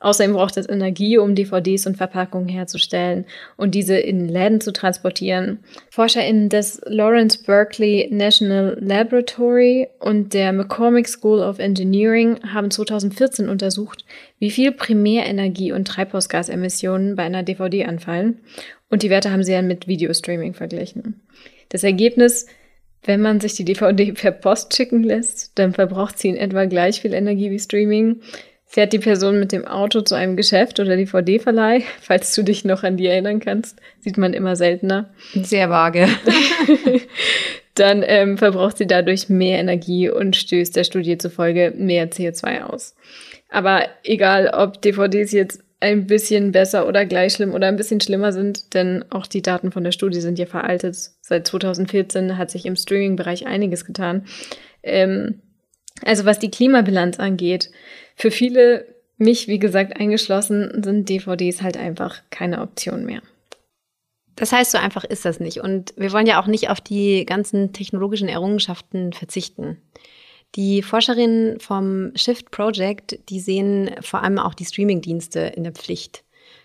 Außerdem 0.00 0.34
braucht 0.34 0.56
es 0.56 0.68
Energie, 0.68 1.18
um 1.18 1.34
DVDs 1.34 1.86
und 1.86 1.96
Verpackungen 1.96 2.48
herzustellen 2.48 3.24
und 3.56 3.74
diese 3.74 3.98
in 3.98 4.28
Läden 4.28 4.60
zu 4.60 4.72
transportieren. 4.72 5.58
ForscherInnen 5.90 6.48
des 6.48 6.80
Lawrence 6.84 7.42
Berkeley 7.42 8.08
National 8.12 8.78
Laboratory 8.80 9.88
und 9.98 10.34
der 10.34 10.52
McCormick 10.52 11.08
School 11.08 11.40
of 11.40 11.58
Engineering 11.58 12.38
haben 12.52 12.70
2014 12.70 13.48
untersucht, 13.48 14.04
wie 14.38 14.52
viel 14.52 14.70
Primärenergie 14.70 15.72
und 15.72 15.88
Treibhausgasemissionen 15.88 17.16
bei 17.16 17.24
einer 17.24 17.42
DVD 17.42 17.86
anfallen. 17.86 18.38
Und 18.90 19.02
die 19.02 19.10
Werte 19.10 19.32
haben 19.32 19.42
sie 19.42 19.52
dann 19.52 19.66
mit 19.66 19.88
Videostreaming 19.88 20.54
verglichen. 20.54 21.20
Das 21.70 21.82
Ergebnis, 21.82 22.46
wenn 23.02 23.20
man 23.20 23.40
sich 23.40 23.54
die 23.54 23.64
DVD 23.64 24.12
per 24.12 24.30
Post 24.30 24.76
schicken 24.76 25.02
lässt, 25.02 25.58
dann 25.58 25.72
verbraucht 25.72 26.18
sie 26.20 26.28
in 26.28 26.36
etwa 26.36 26.66
gleich 26.66 27.00
viel 27.00 27.14
Energie 27.14 27.50
wie 27.50 27.58
Streaming. 27.58 28.20
Fährt 28.70 28.92
die 28.92 28.98
Person 28.98 29.40
mit 29.40 29.50
dem 29.50 29.66
Auto 29.66 30.02
zu 30.02 30.14
einem 30.14 30.36
Geschäft 30.36 30.78
oder 30.78 30.94
DVD-Verleih, 30.94 31.82
falls 32.02 32.34
du 32.34 32.42
dich 32.42 32.66
noch 32.66 32.84
an 32.84 32.98
die 32.98 33.06
erinnern 33.06 33.40
kannst, 33.40 33.80
sieht 34.00 34.18
man 34.18 34.34
immer 34.34 34.56
seltener. 34.56 35.08
Sehr 35.32 35.70
vage. 35.70 36.06
Dann 37.74 38.04
ähm, 38.06 38.36
verbraucht 38.36 38.76
sie 38.76 38.86
dadurch 38.86 39.30
mehr 39.30 39.58
Energie 39.58 40.10
und 40.10 40.36
stößt 40.36 40.76
der 40.76 40.84
Studie 40.84 41.16
zufolge 41.16 41.72
mehr 41.76 42.10
CO2 42.10 42.64
aus. 42.64 42.94
Aber 43.48 43.84
egal, 44.04 44.50
ob 44.52 44.82
DVDs 44.82 45.32
jetzt 45.32 45.62
ein 45.80 46.06
bisschen 46.06 46.52
besser 46.52 46.86
oder 46.86 47.06
gleich 47.06 47.34
schlimm 47.34 47.54
oder 47.54 47.68
ein 47.68 47.76
bisschen 47.76 48.00
schlimmer 48.00 48.32
sind, 48.32 48.74
denn 48.74 49.04
auch 49.10 49.26
die 49.26 49.42
Daten 49.42 49.72
von 49.72 49.84
der 49.84 49.92
Studie 49.92 50.20
sind 50.20 50.38
ja 50.38 50.46
veraltet. 50.46 50.96
Seit 51.20 51.46
2014 51.46 52.36
hat 52.36 52.50
sich 52.50 52.66
im 52.66 52.76
Streaming-Bereich 52.76 53.46
einiges 53.46 53.84
getan. 53.84 54.26
Ähm, 54.82 55.40
also 56.04 56.24
was 56.24 56.38
die 56.38 56.50
Klimabilanz 56.50 57.18
angeht, 57.18 57.70
für 58.16 58.30
viele, 58.30 58.86
mich 59.16 59.48
wie 59.48 59.58
gesagt 59.58 59.98
eingeschlossen, 59.98 60.82
sind 60.82 61.08
DVDs 61.08 61.62
halt 61.62 61.76
einfach 61.76 62.22
keine 62.30 62.60
Option 62.62 63.04
mehr. 63.04 63.22
Das 64.36 64.52
heißt, 64.52 64.70
so 64.70 64.78
einfach 64.78 65.02
ist 65.02 65.24
das 65.24 65.40
nicht. 65.40 65.58
Und 65.58 65.92
wir 65.96 66.12
wollen 66.12 66.26
ja 66.26 66.40
auch 66.40 66.46
nicht 66.46 66.70
auf 66.70 66.80
die 66.80 67.26
ganzen 67.26 67.72
technologischen 67.72 68.28
Errungenschaften 68.28 69.12
verzichten. 69.12 69.78
Die 70.54 70.82
Forscherinnen 70.82 71.58
vom 71.60 72.12
Shift 72.14 72.50
Project, 72.52 73.18
die 73.28 73.40
sehen 73.40 73.90
vor 74.00 74.22
allem 74.22 74.38
auch 74.38 74.54
die 74.54 74.64
Streamingdienste 74.64 75.40
in 75.40 75.64
der 75.64 75.72
Pflicht, 75.72 76.24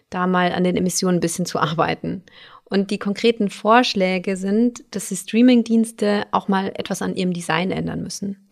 da 0.09 0.27
mal 0.27 0.51
an 0.51 0.63
den 0.63 0.77
Emissionen 0.77 1.17
ein 1.17 1.21
bisschen 1.21 1.45
zu 1.45 1.59
arbeiten. 1.59 2.23
Und 2.63 2.91
die 2.91 2.99
konkreten 2.99 3.49
Vorschläge 3.49 4.37
sind, 4.37 4.83
dass 4.91 5.09
die 5.09 5.15
Streamingdienste 5.15 6.25
auch 6.31 6.47
mal 6.47 6.71
etwas 6.75 7.01
an 7.01 7.15
ihrem 7.15 7.33
Design 7.33 7.71
ändern 7.71 8.01
müssen. 8.01 8.49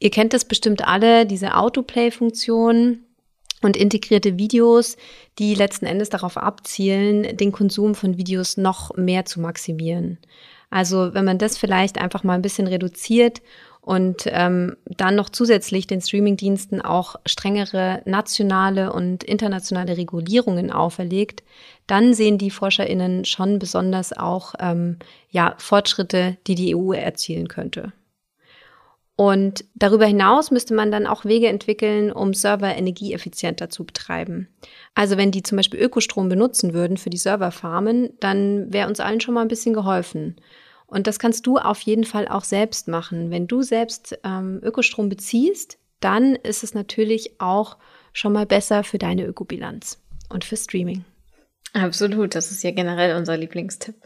Ihr 0.00 0.10
kennt 0.10 0.32
das 0.32 0.46
bestimmt 0.46 0.86
alle, 0.88 1.26
diese 1.26 1.56
Autoplay-Funktion 1.56 3.00
und 3.60 3.76
integrierte 3.76 4.38
Videos, 4.38 4.96
die 5.38 5.54
letzten 5.54 5.84
Endes 5.84 6.08
darauf 6.08 6.38
abzielen, 6.38 7.36
den 7.36 7.52
Konsum 7.52 7.94
von 7.94 8.16
Videos 8.16 8.56
noch 8.56 8.96
mehr 8.96 9.26
zu 9.26 9.40
maximieren. 9.40 10.18
Also 10.70 11.12
wenn 11.12 11.26
man 11.26 11.36
das 11.36 11.58
vielleicht 11.58 11.98
einfach 12.00 12.24
mal 12.24 12.34
ein 12.34 12.42
bisschen 12.42 12.66
reduziert 12.66 13.42
und 13.82 14.22
ähm, 14.26 14.76
dann 14.84 15.16
noch 15.16 15.28
zusätzlich 15.28 15.86
den 15.86 16.00
Streamingdiensten 16.00 16.80
auch 16.80 17.16
strengere 17.26 18.00
nationale 18.06 18.94
und 18.94 19.22
internationale 19.22 19.98
Regulierungen 19.98 20.70
auferlegt, 20.70 21.42
dann 21.86 22.14
sehen 22.14 22.38
die 22.38 22.50
ForscherInnen 22.50 23.26
schon 23.26 23.58
besonders 23.58 24.16
auch 24.16 24.54
ähm, 24.60 24.98
ja, 25.28 25.54
Fortschritte, 25.58 26.38
die 26.46 26.54
die 26.54 26.74
EU 26.74 26.92
erzielen 26.92 27.48
könnte. 27.48 27.92
Und 29.20 29.66
darüber 29.74 30.06
hinaus 30.06 30.50
müsste 30.50 30.72
man 30.72 30.90
dann 30.90 31.06
auch 31.06 31.26
Wege 31.26 31.48
entwickeln, 31.48 32.10
um 32.10 32.32
Server 32.32 32.74
energieeffizienter 32.74 33.68
zu 33.68 33.84
betreiben. 33.84 34.48
Also 34.94 35.18
wenn 35.18 35.30
die 35.30 35.42
zum 35.42 35.56
Beispiel 35.56 35.78
Ökostrom 35.78 36.30
benutzen 36.30 36.72
würden 36.72 36.96
für 36.96 37.10
die 37.10 37.18
Serverfarmen, 37.18 38.14
dann 38.20 38.72
wäre 38.72 38.88
uns 38.88 38.98
allen 38.98 39.20
schon 39.20 39.34
mal 39.34 39.42
ein 39.42 39.48
bisschen 39.48 39.74
geholfen. 39.74 40.36
Und 40.86 41.06
das 41.06 41.18
kannst 41.18 41.46
du 41.46 41.58
auf 41.58 41.80
jeden 41.80 42.04
Fall 42.04 42.28
auch 42.28 42.44
selbst 42.44 42.88
machen. 42.88 43.30
Wenn 43.30 43.46
du 43.46 43.60
selbst 43.60 44.18
ähm, 44.24 44.58
Ökostrom 44.62 45.10
beziehst, 45.10 45.76
dann 46.00 46.34
ist 46.36 46.64
es 46.64 46.72
natürlich 46.72 47.42
auch 47.42 47.76
schon 48.14 48.32
mal 48.32 48.46
besser 48.46 48.84
für 48.84 48.96
deine 48.96 49.26
Ökobilanz 49.26 50.00
und 50.30 50.46
für 50.46 50.56
Streaming. 50.56 51.04
Absolut, 51.74 52.34
das 52.34 52.50
ist 52.50 52.64
ja 52.64 52.70
generell 52.70 53.14
unser 53.18 53.36
Lieblingstipp. 53.36 53.96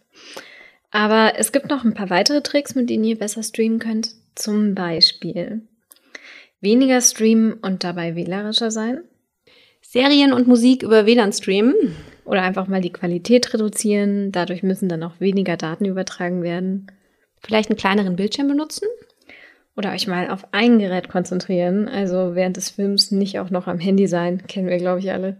Aber 0.91 1.35
es 1.37 1.53
gibt 1.53 1.71
noch 1.71 1.85
ein 1.85 1.95
paar 1.95 2.11
weitere 2.11 2.43
Tricks, 2.43 2.75
mit 2.75 2.91
denen 2.91 3.05
ihr 3.05 3.17
besser 3.17 3.45
streamen 3.45 3.79
könnt. 3.79 4.17
Zum 4.35 4.75
Beispiel 4.75 5.63
weniger 6.61 7.01
streamen 7.01 7.53
und 7.55 7.85
dabei 7.85 8.17
wählerischer 8.17 8.71
sein. 8.71 9.03
Serien 9.83 10.33
und 10.33 10.49
Musik 10.49 10.83
über 10.83 11.07
WLAN 11.07 11.33
streamen. 11.33 11.75
Oder 12.25 12.43
einfach 12.43 12.67
mal 12.67 12.81
die 12.81 12.93
Qualität 12.93 13.53
reduzieren. 13.53 14.33
Dadurch 14.33 14.63
müssen 14.63 14.89
dann 14.89 15.03
auch 15.03 15.21
weniger 15.21 15.57
Daten 15.57 15.85
übertragen 15.85 16.43
werden. 16.43 16.87
Vielleicht 17.45 17.71
einen 17.71 17.77
kleineren 17.77 18.17
Bildschirm 18.17 18.49
benutzen. 18.49 18.89
Oder 19.77 19.93
euch 19.93 20.07
mal 20.07 20.31
auf 20.31 20.47
ein 20.53 20.79
Gerät 20.79 21.09
konzentrieren. 21.09 21.87
Also 21.89 22.35
während 22.35 22.57
des 22.57 22.71
Films 22.71 23.11
nicht 23.11 23.39
auch 23.39 23.51
noch 23.51 23.67
am 23.67 23.79
Handy 23.79 24.07
sein. 24.07 24.47
Kennen 24.47 24.69
wir, 24.69 24.79
glaube 24.79 25.01
ich, 25.01 25.13
alle. 25.13 25.37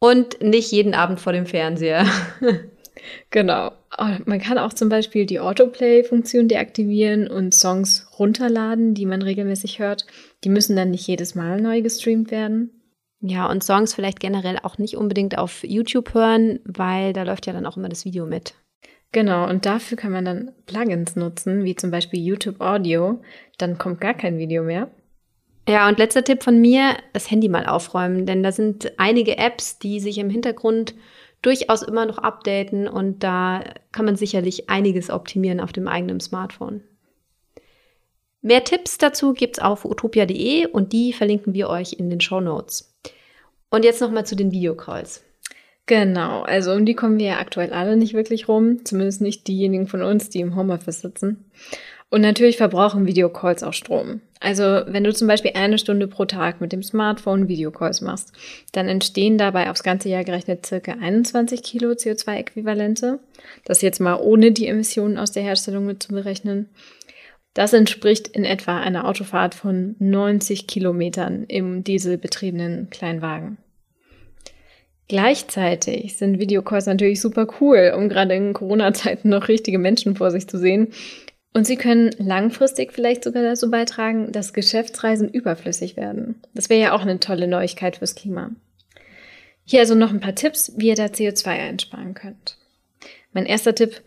Und 0.00 0.42
nicht 0.42 0.70
jeden 0.72 0.94
Abend 0.94 1.20
vor 1.20 1.32
dem 1.32 1.46
Fernseher. 1.46 2.06
Genau. 3.30 3.72
Man 4.24 4.40
kann 4.40 4.58
auch 4.58 4.72
zum 4.72 4.88
Beispiel 4.88 5.26
die 5.26 5.40
Autoplay-Funktion 5.40 6.48
deaktivieren 6.48 7.28
und 7.28 7.54
Songs 7.54 8.08
runterladen, 8.18 8.94
die 8.94 9.06
man 9.06 9.22
regelmäßig 9.22 9.78
hört. 9.78 10.06
Die 10.44 10.48
müssen 10.48 10.76
dann 10.76 10.90
nicht 10.90 11.06
jedes 11.06 11.34
Mal 11.34 11.60
neu 11.60 11.82
gestreamt 11.82 12.30
werden. 12.30 12.70
Ja, 13.20 13.50
und 13.50 13.64
Songs 13.64 13.94
vielleicht 13.94 14.20
generell 14.20 14.58
auch 14.62 14.78
nicht 14.78 14.96
unbedingt 14.96 15.38
auf 15.38 15.64
YouTube 15.64 16.14
hören, 16.14 16.60
weil 16.64 17.12
da 17.12 17.24
läuft 17.24 17.46
ja 17.46 17.52
dann 17.52 17.66
auch 17.66 17.76
immer 17.76 17.88
das 17.88 18.04
Video 18.04 18.26
mit. 18.26 18.54
Genau, 19.10 19.48
und 19.48 19.66
dafür 19.66 19.96
kann 19.96 20.12
man 20.12 20.24
dann 20.24 20.52
Plugins 20.66 21.16
nutzen, 21.16 21.64
wie 21.64 21.74
zum 21.74 21.90
Beispiel 21.90 22.20
YouTube 22.20 22.60
Audio. 22.60 23.20
Dann 23.56 23.78
kommt 23.78 24.00
gar 24.00 24.14
kein 24.14 24.38
Video 24.38 24.62
mehr. 24.62 24.90
Ja, 25.68 25.88
und 25.88 25.98
letzter 25.98 26.24
Tipp 26.24 26.42
von 26.42 26.60
mir, 26.60 26.96
das 27.12 27.30
Handy 27.30 27.48
mal 27.48 27.66
aufräumen, 27.66 28.24
denn 28.24 28.42
da 28.42 28.52
sind 28.52 28.92
einige 28.98 29.36
Apps, 29.36 29.78
die 29.78 30.00
sich 30.00 30.18
im 30.18 30.30
Hintergrund 30.30 30.94
durchaus 31.42 31.82
immer 31.82 32.06
noch 32.06 32.18
updaten 32.18 32.88
und 32.88 33.22
da 33.22 33.62
kann 33.92 34.04
man 34.04 34.16
sicherlich 34.16 34.68
einiges 34.68 35.10
optimieren 35.10 35.60
auf 35.60 35.72
dem 35.72 35.88
eigenen 35.88 36.20
Smartphone. 36.20 36.82
Mehr 38.40 38.64
Tipps 38.64 38.98
dazu 38.98 39.32
gibt's 39.32 39.58
auf 39.58 39.84
utopia.de 39.84 40.66
und 40.66 40.92
die 40.92 41.12
verlinken 41.12 41.54
wir 41.54 41.68
euch 41.68 41.94
in 41.94 42.08
den 42.08 42.20
Show 42.20 42.40
Notes. 42.40 42.94
Und 43.70 43.84
jetzt 43.84 44.00
nochmal 44.00 44.24
zu 44.24 44.36
den 44.36 44.52
Videocalls. 44.52 45.24
Genau, 45.86 46.42
also 46.42 46.72
um 46.72 46.84
die 46.84 46.94
kommen 46.94 47.18
wir 47.18 47.26
ja 47.26 47.38
aktuell 47.38 47.72
alle 47.72 47.96
nicht 47.96 48.14
wirklich 48.14 48.46
rum, 48.46 48.84
zumindest 48.84 49.22
nicht 49.22 49.48
diejenigen 49.48 49.88
von 49.88 50.02
uns, 50.02 50.28
die 50.28 50.40
im 50.40 50.54
Homeoffice 50.54 51.00
sitzen. 51.00 51.50
Und 52.10 52.22
natürlich 52.22 52.56
verbrauchen 52.56 53.06
Videocalls 53.06 53.62
auch 53.62 53.74
Strom. 53.74 54.22
Also 54.40 54.62
wenn 54.62 55.04
du 55.04 55.12
zum 55.12 55.28
Beispiel 55.28 55.52
eine 55.54 55.78
Stunde 55.78 56.06
pro 56.06 56.24
Tag 56.24 56.60
mit 56.60 56.72
dem 56.72 56.82
Smartphone 56.82 57.48
Videocalls 57.48 58.00
machst, 58.00 58.32
dann 58.72 58.88
entstehen 58.88 59.36
dabei 59.36 59.70
aufs 59.70 59.82
ganze 59.82 60.08
Jahr 60.08 60.24
gerechnet 60.24 60.64
circa 60.64 60.92
21 60.92 61.62
Kilo 61.62 61.90
CO2-Äquivalente. 61.90 63.18
Das 63.64 63.82
jetzt 63.82 64.00
mal 64.00 64.18
ohne 64.20 64.52
die 64.52 64.68
Emissionen 64.68 65.18
aus 65.18 65.32
der 65.32 65.42
Herstellung 65.42 65.84
mit 65.84 66.02
zu 66.02 66.14
berechnen. 66.14 66.70
Das 67.52 67.72
entspricht 67.72 68.28
in 68.28 68.44
etwa 68.44 68.78
einer 68.78 69.06
Autofahrt 69.06 69.54
von 69.54 69.96
90 69.98 70.66
Kilometern 70.66 71.44
im 71.44 71.84
dieselbetriebenen 71.84 72.88
Kleinwagen. 72.88 73.58
Gleichzeitig 75.08 76.18
sind 76.18 76.38
Videocalls 76.38 76.86
natürlich 76.86 77.20
super 77.20 77.48
cool, 77.60 77.94
um 77.96 78.10
gerade 78.10 78.34
in 78.34 78.52
Corona-Zeiten 78.52 79.30
noch 79.30 79.48
richtige 79.48 79.78
Menschen 79.78 80.14
vor 80.16 80.30
sich 80.30 80.46
zu 80.46 80.58
sehen 80.58 80.88
und 81.54 81.66
sie 81.66 81.76
können 81.76 82.10
langfristig 82.18 82.92
vielleicht 82.92 83.24
sogar 83.24 83.42
dazu 83.42 83.70
beitragen, 83.70 84.32
dass 84.32 84.52
Geschäftsreisen 84.52 85.28
überflüssig 85.28 85.96
werden. 85.96 86.40
Das 86.54 86.70
wäre 86.70 86.80
ja 86.80 86.92
auch 86.92 87.02
eine 87.02 87.20
tolle 87.20 87.48
Neuigkeit 87.48 87.96
fürs 87.96 88.14
Klima. 88.14 88.50
Hier 89.64 89.80
also 89.80 89.94
noch 89.94 90.12
ein 90.12 90.20
paar 90.20 90.34
Tipps, 90.34 90.72
wie 90.76 90.88
ihr 90.88 90.94
da 90.94 91.06
CO2 91.06 91.46
einsparen 91.48 92.14
könnt. 92.14 92.56
Mein 93.32 93.46
erster 93.46 93.74
Tipp, 93.74 94.00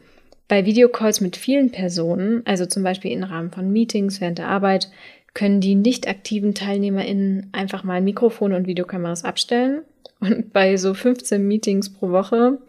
bei 0.48 0.65
Videocalls 0.65 1.21
mit 1.21 1.38
vielen 1.38 1.71
Personen, 1.71 2.41
also 2.45 2.65
zum 2.65 2.83
Beispiel 2.83 3.12
im 3.12 3.24
Rahmen 3.24 3.51
von 3.51 3.71
Meetings 3.71 4.19
während 4.19 4.39
der 4.39 4.48
Arbeit, 4.48 4.89
können 5.33 5.62
die 5.62 5.75
nicht 5.75 6.07
aktiven 6.07 6.53
TeilnehmerInnen 6.53 7.50
einfach 7.53 7.83
mal 7.83 8.01
Mikrofone 8.01 8.55
und 8.55 8.67
Videokameras 8.67 9.24
abstellen. 9.24 9.81
Und 10.19 10.51
bei 10.51 10.77
so 10.77 10.93
15 10.93 11.48
Meetings 11.48 11.93
pro 11.93 12.10
Woche, 12.10 12.60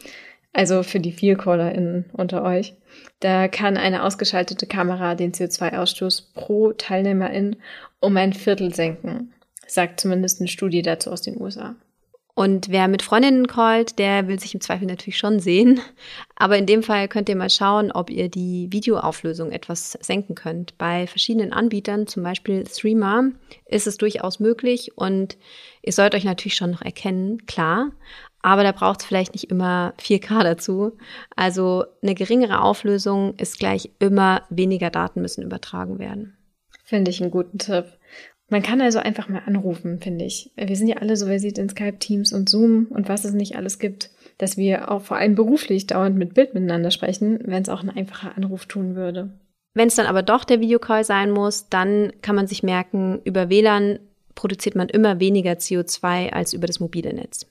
also 0.52 0.83
für 0.83 1.00
die 1.00 1.19
VielcallerInnen 1.21 2.07
unter 2.12 2.45
euch, 2.45 2.75
da 3.23 3.47
kann 3.47 3.76
eine 3.76 4.02
ausgeschaltete 4.02 4.67
Kamera 4.67 5.14
den 5.14 5.33
CO2-Ausstoß 5.33 6.25
pro 6.35 6.73
Teilnehmerin 6.73 7.57
um 8.00 8.17
ein 8.17 8.33
Viertel 8.33 8.75
senken, 8.75 9.33
sagt 9.67 10.00
zumindest 10.00 10.41
eine 10.41 10.49
Studie 10.49 10.83
dazu 10.83 11.11
aus 11.12 11.23
den 11.23 11.41
USA. 11.41 11.76
Und 12.35 12.71
wer 12.71 12.89
mit 12.89 13.03
Freundinnen 13.03 13.47
callt, 13.47 13.99
der 13.99 14.27
will 14.27 14.41
sich 14.41 14.55
im 14.55 14.62
Zweifel 14.62 14.87
natürlich 14.87 15.19
schon 15.19 15.39
sehen. 15.39 15.81
Aber 16.35 16.57
in 16.57 16.65
dem 16.65 16.83
Fall 16.83 17.07
könnt 17.09 17.29
ihr 17.29 17.37
mal 17.37 17.51
schauen, 17.51 17.93
ob 17.93 18.09
ihr 18.09 18.31
die 18.31 18.69
Videoauflösung 18.73 19.53
etwas 19.53 19.99
senken 20.01 20.35
könnt. 20.35 20.79
Bei 20.79 21.07
verschiedenen 21.07 21.53
Anbietern, 21.53 22.07
zum 22.07 22.23
Beispiel 22.23 22.67
Streamer, 22.67 23.33
ist 23.67 23.87
es 23.87 23.99
durchaus 23.99 24.41
möglich 24.41 24.97
und 24.97 25.37
ihr 25.83 25.93
sollt 25.93 26.15
euch 26.15 26.25
natürlich 26.25 26.57
schon 26.57 26.71
noch 26.71 26.83
erkennen, 26.83 27.45
klar. 27.45 27.93
Aber 28.41 28.62
da 28.65 28.73
braucht 28.73 29.01
es 29.01 29.07
vielleicht 29.07 29.35
nicht 29.35 29.51
immer 29.51 29.93
4K 30.01 30.43
dazu. 30.43 30.97
Also 31.37 31.85
eine 32.03 32.15
geringere 32.15 32.62
Auflösung 32.62 33.35
ist 33.37 33.59
gleich 33.59 33.91
immer 33.99 34.43
weniger 34.49 34.91
Daten 34.91 35.21
müssen 35.21 35.45
übertragen 35.45 35.99
werden. 35.99 36.37
Finde 36.85 37.11
ich 37.11 37.23
einen 37.23 37.31
guten 37.31 37.59
Tipp. 37.59 37.87
Man 38.52 38.62
kann 38.62 38.82
also 38.82 38.99
einfach 38.99 39.30
mal 39.30 39.40
anrufen, 39.47 39.99
finde 39.99 40.26
ich. 40.26 40.50
Wir 40.56 40.76
sind 40.76 40.87
ja 40.87 40.97
alle 40.97 41.16
so 41.16 41.25
versiert 41.25 41.56
in 41.56 41.71
Skype, 41.71 41.99
Teams 41.99 42.35
und 42.35 42.50
Zoom 42.50 42.87
und 42.90 43.09
was 43.09 43.25
es 43.25 43.32
nicht 43.32 43.56
alles 43.56 43.78
gibt, 43.78 44.11
dass 44.37 44.59
wir 44.59 44.90
auch 44.90 45.00
vor 45.00 45.16
allem 45.16 45.35
beruflich 45.35 45.87
dauernd 45.87 46.18
mit 46.18 46.35
Bild 46.35 46.52
miteinander 46.52 46.90
sprechen, 46.90 47.38
wenn 47.47 47.62
es 47.62 47.71
auch 47.71 47.82
ein 47.82 47.88
einfacher 47.88 48.37
Anruf 48.37 48.66
tun 48.66 48.94
würde. 48.94 49.30
Wenn 49.73 49.88
es 49.88 49.94
dann 49.94 50.04
aber 50.04 50.23
doch 50.23 50.44
der 50.44 50.61
Videocall 50.61 51.02
sein 51.02 51.30
muss, 51.30 51.71
dann 51.71 52.12
kann 52.21 52.37
man 52.37 52.47
sich 52.47 52.62
merken, 52.62 53.23
über 53.25 53.49
WLAN 53.49 54.00
produziert 54.35 54.75
man 54.75 54.90
immer 54.90 55.18
weniger 55.18 55.52
CO2 55.52 56.28
als 56.35 56.52
über 56.52 56.66
das 56.66 56.78
mobile 56.78 57.14
Netz. 57.14 57.47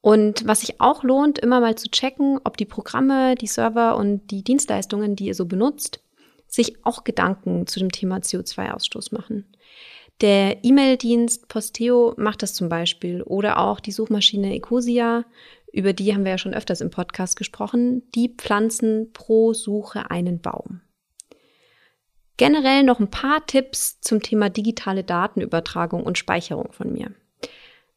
Und 0.00 0.44
was 0.44 0.62
sich 0.62 0.80
auch 0.80 1.04
lohnt, 1.04 1.38
immer 1.38 1.60
mal 1.60 1.76
zu 1.76 1.88
checken, 1.88 2.40
ob 2.42 2.56
die 2.56 2.64
Programme, 2.64 3.36
die 3.36 3.46
Server 3.46 3.96
und 3.96 4.32
die 4.32 4.42
Dienstleistungen, 4.42 5.14
die 5.14 5.26
ihr 5.26 5.36
so 5.36 5.46
benutzt, 5.46 6.02
sich 6.48 6.84
auch 6.84 7.04
Gedanken 7.04 7.68
zu 7.68 7.78
dem 7.78 7.92
Thema 7.92 8.16
CO2-Ausstoß 8.16 9.14
machen. 9.14 9.44
Der 10.20 10.62
E-Mail-Dienst 10.62 11.48
Posteo 11.48 12.12
macht 12.18 12.42
das 12.42 12.52
zum 12.52 12.68
Beispiel 12.68 13.22
oder 13.22 13.58
auch 13.58 13.80
die 13.80 13.92
Suchmaschine 13.92 14.54
Ecosia, 14.54 15.24
über 15.72 15.94
die 15.94 16.12
haben 16.12 16.24
wir 16.24 16.32
ja 16.32 16.38
schon 16.38 16.52
öfters 16.52 16.82
im 16.82 16.90
Podcast 16.90 17.36
gesprochen, 17.36 18.02
die 18.14 18.34
pflanzen 18.36 19.12
pro 19.12 19.54
Suche 19.54 20.10
einen 20.10 20.40
Baum. 20.40 20.82
Generell 22.36 22.82
noch 22.82 23.00
ein 23.00 23.10
paar 23.10 23.46
Tipps 23.46 24.00
zum 24.00 24.22
Thema 24.22 24.50
digitale 24.50 25.04
Datenübertragung 25.04 26.02
und 26.02 26.18
Speicherung 26.18 26.72
von 26.72 26.92
mir. 26.92 27.12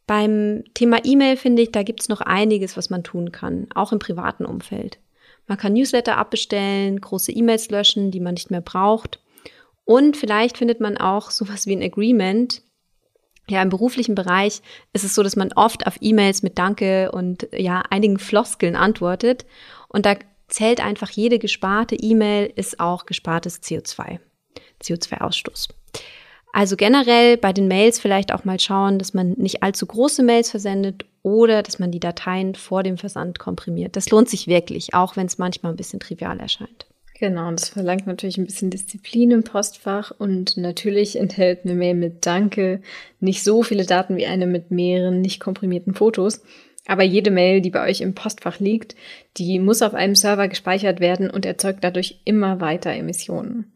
Beim 0.07 0.63
Thema 0.73 0.99
E-Mail 1.03 1.35
finde 1.35 1.61
ich, 1.61 1.71
da 1.71 1.83
gibt 1.83 2.01
es 2.01 2.09
noch 2.09 2.21
einiges, 2.21 2.77
was 2.77 2.89
man 2.89 3.03
tun 3.03 3.31
kann, 3.33 3.67
auch 3.73 3.91
im 3.91 3.99
privaten 3.99 4.45
Umfeld. 4.45 4.99
Man 5.47 5.57
kann 5.57 5.73
Newsletter 5.73 6.17
abbestellen, 6.17 7.01
große 7.01 7.33
E-Mails 7.33 7.69
löschen, 7.69 8.11
die 8.11 8.19
man 8.21 8.35
nicht 8.35 8.51
mehr 8.51 8.61
braucht 8.61 9.22
und 9.85 10.17
vielleicht 10.17 10.57
findet 10.57 10.79
man 10.79 10.97
auch 10.97 11.31
sowas 11.31 11.65
wie 11.67 11.75
ein 11.75 11.83
Agreement. 11.83 12.61
Ja, 13.49 13.61
im 13.61 13.69
beruflichen 13.69 14.15
Bereich 14.15 14.61
ist 14.93 15.03
es 15.03 15.15
so, 15.15 15.23
dass 15.23 15.35
man 15.35 15.51
oft 15.53 15.85
auf 15.85 15.97
E-Mails 15.99 16.43
mit 16.43 16.57
Danke 16.57 17.11
und 17.11 17.47
ja, 17.51 17.83
einigen 17.89 18.17
Floskeln 18.17 18.75
antwortet. 18.75 19.45
Und 19.89 20.05
da 20.05 20.15
zählt 20.47 20.79
einfach 20.79 21.09
jede 21.09 21.39
gesparte 21.39 21.95
E-Mail 21.95 22.51
ist 22.55 22.79
auch 22.79 23.05
gespartes 23.05 23.61
CO2, 23.61 24.19
CO2-Ausstoß. 24.81 25.69
Also 26.53 26.77
generell 26.77 27.35
bei 27.35 27.51
den 27.51 27.67
Mails 27.67 27.99
vielleicht 27.99 28.31
auch 28.31 28.45
mal 28.45 28.59
schauen, 28.59 28.99
dass 28.99 29.13
man 29.13 29.31
nicht 29.31 29.63
allzu 29.63 29.87
große 29.87 30.23
Mails 30.23 30.51
versendet 30.51 31.05
oder 31.23 31.63
dass 31.63 31.79
man 31.79 31.91
die 31.91 31.99
Dateien 31.99 32.53
vor 32.53 32.83
dem 32.83 32.97
Versand 32.97 33.39
komprimiert. 33.39 33.95
Das 33.95 34.09
lohnt 34.11 34.29
sich 34.29 34.47
wirklich, 34.47 34.93
auch 34.93 35.17
wenn 35.17 35.25
es 35.25 35.39
manchmal 35.39 35.73
ein 35.73 35.77
bisschen 35.77 35.99
trivial 35.99 36.39
erscheint. 36.39 36.85
Genau, 37.23 37.47
und 37.47 37.61
das 37.61 37.69
verlangt 37.69 38.05
natürlich 38.05 38.37
ein 38.37 38.43
bisschen 38.43 38.69
Disziplin 38.69 39.31
im 39.31 39.43
Postfach 39.43 40.11
und 40.11 40.57
natürlich 40.57 41.17
enthält 41.17 41.63
eine 41.63 41.73
Mail 41.73 41.93
mit 41.93 42.25
Danke 42.25 42.81
nicht 43.21 43.45
so 43.45 43.63
viele 43.63 43.85
Daten 43.85 44.17
wie 44.17 44.25
eine 44.25 44.45
mit 44.45 44.71
mehreren 44.71 45.21
nicht 45.21 45.39
komprimierten 45.39 45.93
Fotos. 45.93 46.43
Aber 46.85 47.03
jede 47.03 47.31
Mail, 47.31 47.61
die 47.61 47.69
bei 47.69 47.89
euch 47.89 48.01
im 48.01 48.13
Postfach 48.13 48.59
liegt, 48.59 48.97
die 49.37 49.59
muss 49.59 49.81
auf 49.81 49.93
einem 49.93 50.15
Server 50.15 50.49
gespeichert 50.49 50.99
werden 50.99 51.29
und 51.29 51.45
erzeugt 51.45 51.81
dadurch 51.81 52.19
immer 52.25 52.59
weiter 52.59 52.91
Emissionen. 52.91 53.71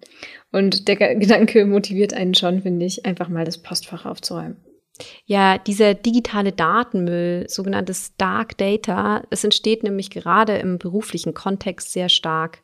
Und 0.52 0.90
der 0.90 1.16
Gedanke 1.16 1.66
motiviert 1.66 2.14
einen 2.14 2.34
schon, 2.34 2.64
finde 2.64 2.86
ich, 2.86 3.06
einfach 3.06 3.30
mal 3.30 3.46
das 3.46 3.60
Postfach 3.60 4.06
aufzuräumen. 4.06 4.58
Ja, 5.26 5.58
dieser 5.58 5.94
digitale 5.94 6.52
Datenmüll, 6.52 7.46
sogenanntes 7.48 8.18
Dark 8.18 8.58
Data, 8.58 9.24
es 9.30 9.46
entsteht 9.46 9.84
nämlich 9.84 10.10
gerade 10.10 10.58
im 10.58 10.80
beruflichen 10.80 11.34
Kontext 11.34 11.94
sehr 11.94 12.10
stark. 12.10 12.62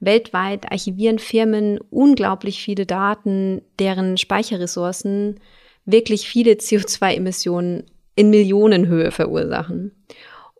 Weltweit 0.00 0.70
archivieren 0.70 1.18
Firmen 1.18 1.78
unglaublich 1.90 2.62
viele 2.62 2.86
Daten, 2.86 3.62
deren 3.78 4.16
Speicherressourcen 4.18 5.40
wirklich 5.84 6.28
viele 6.28 6.52
CO2-Emissionen 6.52 7.84
in 8.14 8.30
Millionenhöhe 8.30 9.10
verursachen. 9.10 9.92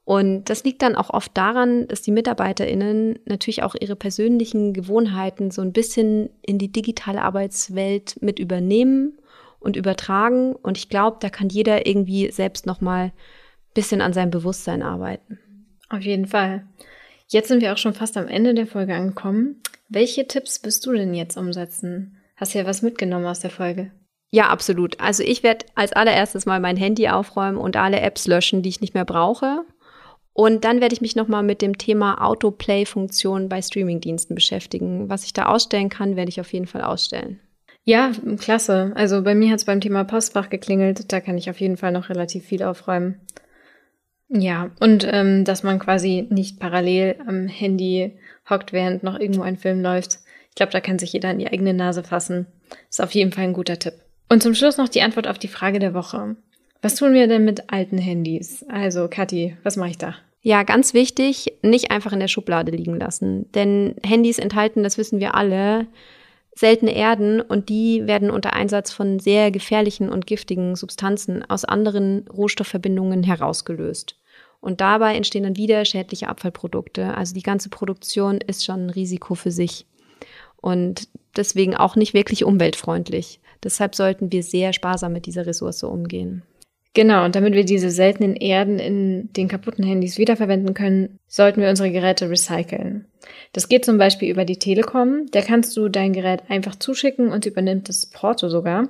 Und 0.05 0.50
das 0.50 0.62
liegt 0.62 0.83
dann 0.83 0.95
auch 0.95 1.11
oft 1.11 1.37
daran, 1.37 1.88
dass 1.88 2.00
die 2.00 2.12
MitarbeiterInnen 2.12 3.19
natürlich 3.25 3.64
auch 3.64 3.75
ihre 3.75 3.97
persönlichen 3.97 4.73
Gewohnheiten 4.73 5.50
so 5.50 5.62
ein 5.62 5.73
bisschen 5.73 6.31
in 6.43 6.59
die 6.59 6.70
digitale 6.70 7.22
Arbeitswelt 7.22 8.16
mit 8.22 8.38
übernehmen 8.38 9.18
und 9.59 9.75
übertragen. 9.75 10.55
Und 10.55 10.79
ich 10.79 10.88
glaube, 10.88 11.16
da 11.20 11.29
kann 11.29 11.49
jeder 11.49 11.87
irgendwie 11.87 12.31
selbst 12.31 12.66
nochmal 12.66 13.07
ein 13.07 13.12
bisschen 13.75 14.01
an 14.01 14.12
seinem 14.12 14.31
Bewusstsein 14.31 14.83
arbeiten. 14.83 15.40
Auf 15.88 16.03
jeden 16.03 16.27
Fall. 16.27 16.64
Jetzt 17.28 17.48
sind 17.48 17.60
wir 17.60 17.72
auch 17.72 17.78
schon 17.78 17.94
fast 17.94 18.16
am 18.16 18.28
Ende 18.28 18.54
der 18.54 18.66
Folge 18.66 18.94
angekommen. 18.94 19.60
Welche 19.88 20.26
Tipps 20.26 20.62
wirst 20.64 20.86
du 20.86 20.92
denn 20.92 21.14
jetzt 21.14 21.36
umsetzen? 21.36 22.18
Hast 22.36 22.54
du 22.54 22.58
ja 22.58 22.66
was 22.66 22.82
mitgenommen 22.82 23.26
aus 23.26 23.40
der 23.40 23.50
Folge? 23.50 23.90
Ja, 24.30 24.48
absolut. 24.48 25.00
Also 25.00 25.22
ich 25.22 25.42
werde 25.42 25.66
als 25.74 25.92
allererstes 25.92 26.46
mal 26.46 26.60
mein 26.60 26.76
Handy 26.76 27.08
aufräumen 27.08 27.58
und 27.58 27.76
alle 27.76 28.00
Apps 28.00 28.26
löschen, 28.26 28.62
die 28.62 28.68
ich 28.68 28.80
nicht 28.80 28.94
mehr 28.94 29.04
brauche. 29.04 29.64
Und 30.32 30.64
dann 30.64 30.80
werde 30.80 30.92
ich 30.92 31.00
mich 31.00 31.16
nochmal 31.16 31.42
mit 31.42 31.62
dem 31.62 31.78
Thema 31.78 32.22
Autoplay-Funktion 32.22 33.48
bei 33.48 33.62
Streamingdiensten 33.62 34.34
beschäftigen. 34.34 35.08
Was 35.08 35.24
ich 35.24 35.32
da 35.32 35.46
ausstellen 35.46 35.88
kann, 35.88 36.14
werde 36.14 36.28
ich 36.28 36.40
auf 36.40 36.52
jeden 36.52 36.66
Fall 36.66 36.82
ausstellen. 36.82 37.40
Ja, 37.84 38.10
klasse. 38.38 38.92
Also 38.96 39.22
bei 39.22 39.34
mir 39.34 39.50
hat 39.50 39.60
es 39.60 39.64
beim 39.64 39.80
Thema 39.80 40.04
Postfach 40.04 40.50
geklingelt. 40.50 41.10
Da 41.12 41.20
kann 41.20 41.38
ich 41.38 41.48
auf 41.48 41.60
jeden 41.60 41.76
Fall 41.76 41.92
noch 41.92 42.10
relativ 42.10 42.44
viel 42.44 42.62
aufräumen. 42.62 43.20
Ja, 44.28 44.70
und 44.80 45.06
ähm, 45.10 45.44
dass 45.44 45.62
man 45.62 45.78
quasi 45.78 46.26
nicht 46.30 46.58
parallel 46.58 47.16
am 47.26 47.46
Handy 47.46 48.18
hockt, 48.48 48.72
während 48.72 49.02
noch 49.02 49.18
irgendwo 49.18 49.42
ein 49.42 49.56
Film 49.56 49.82
läuft. 49.82 50.18
Ich 50.50 50.56
glaube, 50.56 50.72
da 50.72 50.80
kann 50.80 50.98
sich 50.98 51.12
jeder 51.12 51.30
in 51.30 51.38
die 51.38 51.48
eigene 51.48 51.74
Nase 51.74 52.02
fassen. 52.02 52.46
Ist 52.90 53.02
auf 53.02 53.12
jeden 53.12 53.32
Fall 53.32 53.44
ein 53.44 53.52
guter 53.52 53.78
Tipp. 53.78 53.94
Und 54.28 54.42
zum 54.42 54.54
Schluss 54.54 54.78
noch 54.78 54.88
die 54.88 55.02
Antwort 55.02 55.28
auf 55.28 55.38
die 55.38 55.48
Frage 55.48 55.78
der 55.78 55.94
Woche. 55.94 56.36
Was 56.82 56.96
tun 56.96 57.12
wir 57.12 57.28
denn 57.28 57.44
mit 57.44 57.72
alten 57.72 57.98
Handys? 57.98 58.64
Also, 58.68 59.08
Kathi, 59.08 59.56
was 59.62 59.76
mache 59.76 59.90
ich 59.90 59.98
da? 59.98 60.16
Ja, 60.42 60.62
ganz 60.62 60.94
wichtig, 60.94 61.52
nicht 61.62 61.90
einfach 61.90 62.12
in 62.12 62.20
der 62.20 62.28
Schublade 62.28 62.70
liegen 62.70 62.98
lassen. 62.98 63.50
Denn 63.52 63.96
Handys 64.04 64.38
enthalten, 64.38 64.82
das 64.82 64.98
wissen 64.98 65.18
wir 65.20 65.34
alle, 65.34 65.86
seltene 66.57 66.95
Erden 66.95 67.42
und 67.42 67.69
die 67.69 68.07
werden 68.07 68.31
unter 68.31 68.55
Einsatz 68.55 68.90
von 68.90 69.19
sehr 69.21 69.51
gefährlichen 69.51 70.09
und 70.09 70.27
giftigen 70.27 70.75
Substanzen 70.75 71.49
aus 71.49 71.66
anderen 71.66 72.27
Rohstoffverbindungen 72.29 73.23
herausgelöst. 73.23 74.16
Und 74.61 74.81
dabei 74.81 75.14
entstehen 75.14 75.42
dann 75.42 75.57
wieder 75.57 75.85
schädliche 75.85 76.29
Abfallprodukte. 76.29 77.14
Also 77.14 77.35
die 77.35 77.42
ganze 77.42 77.69
Produktion 77.69 78.38
ist 78.38 78.64
schon 78.64 78.87
ein 78.87 78.90
Risiko 78.90 79.35
für 79.35 79.51
sich 79.51 79.87
und 80.57 81.09
deswegen 81.37 81.77
auch 81.77 81.95
nicht 81.95 82.14
wirklich 82.14 82.42
umweltfreundlich. 82.42 83.38
Deshalb 83.62 83.95
sollten 83.95 84.33
wir 84.33 84.42
sehr 84.42 84.73
sparsam 84.73 85.12
mit 85.12 85.27
dieser 85.27 85.47
Ressource 85.47 85.83
umgehen. 85.83 86.42
Genau, 86.96 87.26
und 87.26 87.37
damit 87.37 87.52
wir 87.52 87.66
diese 87.66 87.90
seltenen 87.90 88.37
Erden 88.37 88.78
in 88.78 89.30
den 89.35 89.48
kaputten 89.48 89.85
Handys 89.85 90.16
wiederverwenden 90.16 90.72
können, 90.72 91.18
sollten 91.26 91.61
wir 91.61 91.68
unsere 91.68 91.92
Geräte 91.92 92.30
recyceln. 92.30 93.04
Das 93.52 93.68
geht 93.68 93.85
zum 93.85 93.98
Beispiel 93.98 94.30
über 94.30 94.46
die 94.46 94.59
Telekom. 94.59 95.26
Da 95.30 95.42
kannst 95.42 95.76
du 95.76 95.90
dein 95.90 96.14
Gerät 96.14 96.44
einfach 96.48 96.74
zuschicken 96.74 97.32
und 97.32 97.44
sie 97.44 97.50
übernimmt 97.50 97.90
das 97.90 98.06
Porto 98.06 98.48
sogar. 98.48 98.88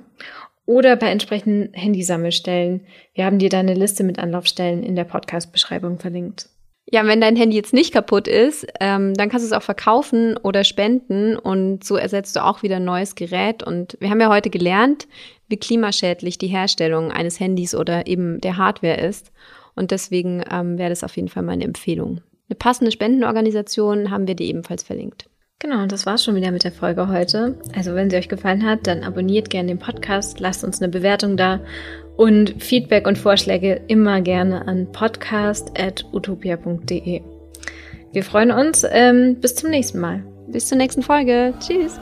Oder 0.65 0.95
bei 0.95 1.09
entsprechenden 1.09 1.73
Handysammelstellen. 1.73 2.85
Wir 3.13 3.25
haben 3.25 3.39
dir 3.39 3.49
da 3.49 3.59
eine 3.59 3.73
Liste 3.73 4.05
mit 4.05 4.19
Anlaufstellen 4.19 4.83
in 4.83 4.95
der 4.95 5.03
Podcast-Beschreibung 5.03 5.99
verlinkt. 5.99 6.47
Ja, 6.89 7.05
wenn 7.05 7.19
dein 7.19 7.35
Handy 7.35 7.57
jetzt 7.57 7.73
nicht 7.73 7.93
kaputt 7.93 8.29
ist, 8.29 8.65
ähm, 8.79 9.13
dann 9.15 9.27
kannst 9.27 9.43
du 9.45 9.47
es 9.47 9.57
auch 9.57 9.63
verkaufen 9.63 10.37
oder 10.37 10.63
spenden 10.63 11.35
und 11.35 11.83
so 11.83 11.97
ersetzt 11.97 12.37
du 12.37 12.45
auch 12.45 12.63
wieder 12.63 12.77
ein 12.77 12.85
neues 12.85 13.15
Gerät. 13.15 13.61
Und 13.61 13.97
wir 13.99 14.09
haben 14.09 14.21
ja 14.21 14.29
heute 14.29 14.49
gelernt, 14.49 15.09
wie 15.47 15.57
klimaschädlich 15.57 16.37
die 16.37 16.47
Herstellung 16.47 17.11
eines 17.11 17.39
Handys 17.39 17.75
oder 17.75 18.07
eben 18.07 18.41
der 18.41 18.57
Hardware 18.57 18.99
ist. 18.99 19.31
Und 19.75 19.91
deswegen 19.91 20.43
ähm, 20.51 20.77
wäre 20.77 20.89
das 20.89 21.03
auf 21.03 21.15
jeden 21.15 21.29
Fall 21.29 21.43
meine 21.43 21.63
Empfehlung. 21.63 22.21
Eine 22.49 22.57
passende 22.57 22.91
Spendenorganisation 22.91 24.09
haben 24.09 24.27
wir 24.27 24.35
dir 24.35 24.47
ebenfalls 24.47 24.83
verlinkt. 24.83 25.29
Genau, 25.59 25.81
und 25.81 25.91
das 25.91 26.05
war's 26.05 26.23
schon 26.23 26.35
wieder 26.35 26.51
mit 26.51 26.63
der 26.63 26.71
Folge 26.71 27.07
heute. 27.07 27.57
Also 27.75 27.95
wenn 27.95 28.11
sie 28.11 28.17
euch 28.17 28.29
gefallen 28.29 28.63
hat, 28.63 28.85
dann 28.85 29.03
abonniert 29.03 29.49
gerne 29.49 29.69
den 29.69 29.79
Podcast, 29.79 30.39
lasst 30.39 30.63
uns 30.63 30.79
eine 30.81 30.91
Bewertung 30.91 31.35
da 31.35 31.61
und 32.15 32.61
Feedback 32.61 33.07
und 33.07 33.17
Vorschläge 33.17 33.81
immer 33.87 34.21
gerne 34.21 34.67
an 34.67 34.91
podcast.utopia.de. 34.91 37.23
Wir 38.11 38.23
freuen 38.23 38.51
uns. 38.51 38.85
Ähm, 38.89 39.37
bis 39.41 39.55
zum 39.55 39.69
nächsten 39.69 39.99
Mal. 39.99 40.23
Bis 40.47 40.67
zur 40.67 40.77
nächsten 40.77 41.03
Folge. 41.03 41.53
Tschüss. 41.59 41.99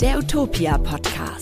Der 0.00 0.18
Utopia 0.18 0.78
Podcast. 0.78 1.41